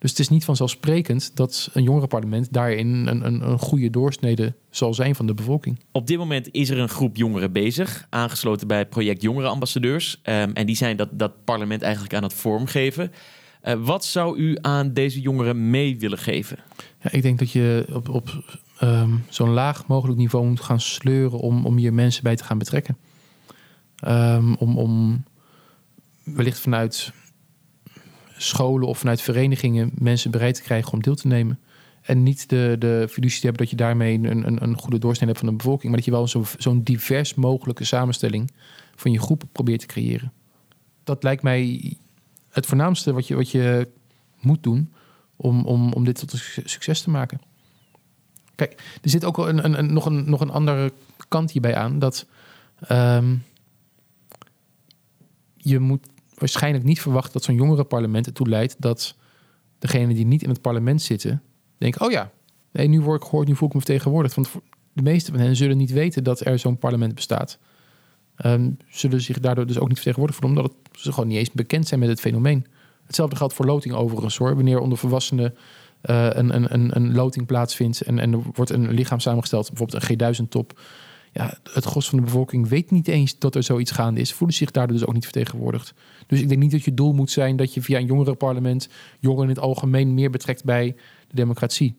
Dus 0.00 0.10
het 0.10 0.18
is 0.18 0.28
niet 0.28 0.44
vanzelfsprekend 0.44 1.36
dat 1.36 1.70
een 1.72 1.82
jongerenparlement 1.82 2.52
daarin 2.52 3.06
een, 3.06 3.26
een, 3.26 3.48
een 3.50 3.58
goede 3.58 3.90
doorsnede 3.90 4.54
zal 4.70 4.94
zijn 4.94 5.14
van 5.14 5.26
de 5.26 5.34
bevolking. 5.34 5.78
Op 5.92 6.06
dit 6.06 6.18
moment 6.18 6.48
is 6.50 6.70
er 6.70 6.78
een 6.78 6.88
groep 6.88 7.16
jongeren 7.16 7.52
bezig, 7.52 8.06
aangesloten 8.10 8.66
bij 8.66 8.78
het 8.78 8.88
project 8.88 9.22
Jongerenambassadeurs. 9.22 10.20
Ehm, 10.22 10.50
en 10.52 10.66
die 10.66 10.76
zijn 10.76 10.96
dat, 10.96 11.08
dat 11.12 11.44
parlement 11.44 11.82
eigenlijk 11.82 12.14
aan 12.14 12.22
het 12.22 12.34
vormgeven. 12.34 13.12
Eh, 13.60 13.74
wat 13.74 14.04
zou 14.04 14.38
u 14.38 14.58
aan 14.60 14.92
deze 14.92 15.20
jongeren 15.20 15.70
mee 15.70 15.98
willen 15.98 16.18
geven? 16.18 16.58
Ja, 17.00 17.12
ik 17.12 17.22
denk 17.22 17.38
dat 17.38 17.50
je 17.50 17.86
op, 17.92 18.08
op 18.08 18.28
ehm, 18.78 19.10
zo'n 19.28 19.50
laag 19.50 19.86
mogelijk 19.86 20.18
niveau 20.18 20.46
moet 20.46 20.60
gaan 20.60 20.80
sleuren 20.80 21.38
om, 21.38 21.66
om 21.66 21.76
hier 21.76 21.94
mensen 21.94 22.22
bij 22.22 22.36
te 22.36 22.44
gaan 22.44 22.58
betrekken. 22.58 22.96
Ehm, 23.96 24.52
om, 24.52 24.78
om 24.78 25.24
wellicht 26.34 26.58
vanuit 26.58 27.12
scholen 28.36 28.88
of 28.88 28.98
vanuit 28.98 29.20
verenigingen 29.22 29.90
mensen 29.94 30.30
bereid 30.30 30.54
te 30.54 30.62
krijgen 30.62 30.92
om 30.92 31.02
deel 31.02 31.14
te 31.14 31.26
nemen. 31.26 31.58
En 32.00 32.22
niet 32.22 32.48
de, 32.48 32.76
de 32.78 33.06
fiducie 33.10 33.40
te 33.40 33.46
hebben 33.46 33.62
dat 33.62 33.70
je 33.70 33.76
daarmee 33.84 34.14
een, 34.14 34.46
een, 34.46 34.62
een 34.62 34.76
goede 34.78 34.98
doorsnede 34.98 35.26
hebt 35.32 35.38
van 35.44 35.48
de 35.48 35.56
bevolking. 35.56 35.86
Maar 35.86 35.96
dat 35.96 36.04
je 36.04 36.10
wel 36.10 36.28
zo, 36.28 36.44
zo'n 36.58 36.82
divers 36.82 37.34
mogelijke 37.34 37.84
samenstelling 37.84 38.50
van 38.96 39.12
je 39.12 39.20
groep 39.20 39.42
probeert 39.52 39.80
te 39.80 39.86
creëren. 39.86 40.32
Dat 41.04 41.22
lijkt 41.22 41.42
mij 41.42 41.92
het 42.48 42.66
voornaamste 42.66 43.12
wat 43.12 43.26
je, 43.26 43.34
wat 43.34 43.50
je 43.50 43.88
moet 44.40 44.62
doen 44.62 44.92
om, 45.36 45.64
om, 45.64 45.92
om 45.92 46.04
dit 46.04 46.18
tot 46.18 46.32
een 46.32 46.38
suc- 46.38 46.70
succes 46.70 47.02
te 47.02 47.10
maken. 47.10 47.40
Kijk, 48.54 48.72
er 49.02 49.10
zit 49.10 49.24
ook 49.24 49.38
een, 49.38 49.78
een- 49.78 49.92
nog, 49.92 50.06
een, 50.06 50.30
nog 50.30 50.40
een 50.40 50.50
andere 50.50 50.92
kant 51.28 51.50
hierbij 51.50 51.76
aan. 51.76 51.98
Dat 51.98 52.26
ehm, 52.80 53.36
je 55.56 55.78
moet 55.78 56.06
waarschijnlijk 56.40 56.84
niet 56.84 57.00
verwachten 57.00 57.32
dat 57.32 57.44
zo'n 57.44 57.54
jongerenparlement 57.54 58.26
ertoe 58.26 58.48
leidt 58.48 58.76
dat 58.78 59.14
degenen 59.78 60.14
die 60.14 60.26
niet 60.26 60.42
in 60.42 60.48
het 60.48 60.60
parlement 60.60 61.02
zitten, 61.02 61.42
denken: 61.78 62.00
oh 62.00 62.10
ja, 62.10 62.30
nee, 62.72 62.88
nu 62.88 63.00
word 63.00 63.22
ik 63.22 63.28
gehoord, 63.28 63.48
nu 63.48 63.56
voel 63.56 63.68
ik 63.68 63.74
me 63.74 63.80
vertegenwoordigd. 63.80 64.34
Want 64.34 64.50
de 64.92 65.02
meeste 65.02 65.30
van 65.30 65.40
hen 65.40 65.56
zullen 65.56 65.76
niet 65.76 65.90
weten 65.90 66.24
dat 66.24 66.46
er 66.46 66.58
zo'n 66.58 66.78
parlement 66.78 67.14
bestaat. 67.14 67.58
Ehm, 68.36 68.70
zullen 68.88 69.20
zich 69.20 69.40
daardoor 69.40 69.66
dus 69.66 69.78
ook 69.78 69.88
niet 69.88 69.96
vertegenwoordigd 69.96 70.40
voelen, 70.40 70.58
omdat 70.58 70.76
het, 70.92 71.00
ze 71.00 71.12
gewoon 71.12 71.28
niet 71.28 71.38
eens 71.38 71.50
bekend 71.50 71.88
zijn 71.88 72.00
met 72.00 72.08
het 72.08 72.20
fenomeen. 72.20 72.66
Hetzelfde 73.06 73.36
geldt 73.36 73.54
voor 73.54 73.66
loting 73.66 73.94
overigens 73.94 74.36
hoor. 74.36 74.54
Wanneer 74.54 74.78
onder 74.78 74.98
volwassenen 74.98 75.54
eh, 76.00 76.26
een, 76.30 76.54
een, 76.54 76.74
een, 76.74 76.96
een 76.96 77.14
loting 77.14 77.46
plaatsvindt 77.46 78.00
en, 78.00 78.18
en 78.18 78.32
er 78.32 78.40
wordt 78.54 78.70
een 78.70 78.90
lichaam 78.90 79.20
samengesteld, 79.20 79.68
bijvoorbeeld 79.68 80.10
een 80.10 80.34
G1000-top. 80.34 80.80
Ja, 81.32 81.58
het 81.72 81.84
gros 81.84 82.08
van 82.08 82.18
de 82.18 82.24
bevolking 82.24 82.68
weet 82.68 82.90
niet 82.90 83.08
eens 83.08 83.38
dat 83.38 83.54
er 83.54 83.62
zoiets 83.62 83.90
gaande 83.90 84.20
is, 84.20 84.32
voelen 84.32 84.56
zich 84.56 84.70
daardoor 84.70 84.96
dus 84.96 85.06
ook 85.06 85.14
niet 85.14 85.24
vertegenwoordigd. 85.24 85.94
Dus 86.26 86.40
ik 86.40 86.48
denk 86.48 86.60
niet 86.60 86.70
dat 86.70 86.84
je 86.84 86.94
doel 86.94 87.12
moet 87.12 87.30
zijn 87.30 87.56
dat 87.56 87.74
je 87.74 87.82
via 87.82 87.98
een 87.98 88.06
jongerenparlement 88.06 88.88
jongeren 89.18 89.48
in 89.48 89.54
het 89.54 89.64
algemeen 89.64 90.14
meer 90.14 90.30
betrekt 90.30 90.64
bij 90.64 90.96
de 91.28 91.36
democratie. 91.36 91.96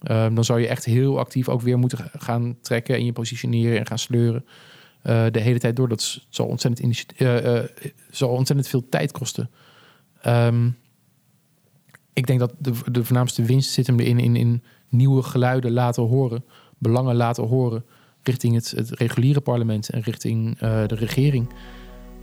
Ehm, 0.00 0.34
dan 0.34 0.44
zou 0.44 0.60
je 0.60 0.66
echt 0.66 0.84
heel 0.84 1.18
actief 1.18 1.48
ook 1.48 1.60
weer 1.60 1.78
moeten 1.78 2.10
gaan 2.18 2.56
trekken 2.60 2.94
en 2.94 3.04
je 3.04 3.12
positioneren 3.12 3.78
en 3.78 3.86
gaan 3.86 3.98
sleuren. 3.98 4.44
eh, 5.02 5.26
de 5.30 5.40
hele 5.40 5.58
tijd 5.58 5.76
door. 5.76 5.88
Dat 5.88 6.26
zal 6.28 6.46
ontzettend, 6.46 7.12
eh, 7.16 7.56
eh, 7.56 7.64
zal 8.10 8.44
veel 8.46 8.88
tijd 8.88 9.12
kosten. 9.12 9.50
Ehm, 10.22 10.70
ik 12.12 12.26
denk 12.26 12.38
dat 12.38 12.52
de, 12.58 12.72
de 12.92 13.04
voornaamste 13.04 13.42
winst 13.42 13.70
zit 13.70 13.86
hem 13.86 14.00
in, 14.00 14.18
in, 14.18 14.36
in 14.36 14.62
nieuwe 14.88 15.22
geluiden 15.22 15.72
laten 15.72 16.02
horen, 16.02 16.44
belangen 16.78 17.16
laten 17.16 17.44
horen 17.44 17.84
richting 18.22 18.54
het, 18.54 18.74
reguliere 18.90 19.40
parlement 19.40 19.88
en 19.88 20.00
richting 20.00 20.60
eh, 20.60 20.86
de 20.86 20.94
regering. 20.94 21.48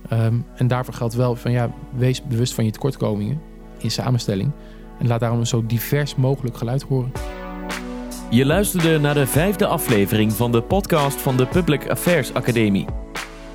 Ehm, 0.08 0.38
en 0.56 0.68
daarvoor 0.68 0.94
geldt 0.94 1.14
wel 1.14 1.36
van 1.36 1.50
ja, 1.50 1.74
wees 1.96 2.22
bewust 2.22 2.54
van 2.54 2.64
je 2.64 2.70
tekortkomingen 2.70 3.40
in 3.78 3.90
samenstelling 3.90 4.52
en 4.98 5.06
laat 5.06 5.20
daarom 5.20 5.38
een 5.38 5.46
zo 5.46 5.66
divers 5.66 6.14
mogelijk 6.14 6.56
geluid 6.56 6.82
horen. 6.82 7.12
Je 8.30 8.46
luisterde 8.46 8.98
naar 8.98 9.14
de 9.14 9.26
vijfde 9.26 9.66
aflevering 9.66 10.32
van 10.32 10.52
de 10.52 10.62
podcast 10.62 11.20
van 11.20 11.36
de 11.36 11.46
Public 11.46 11.88
Affairs 11.88 12.34
Academie. 12.34 12.86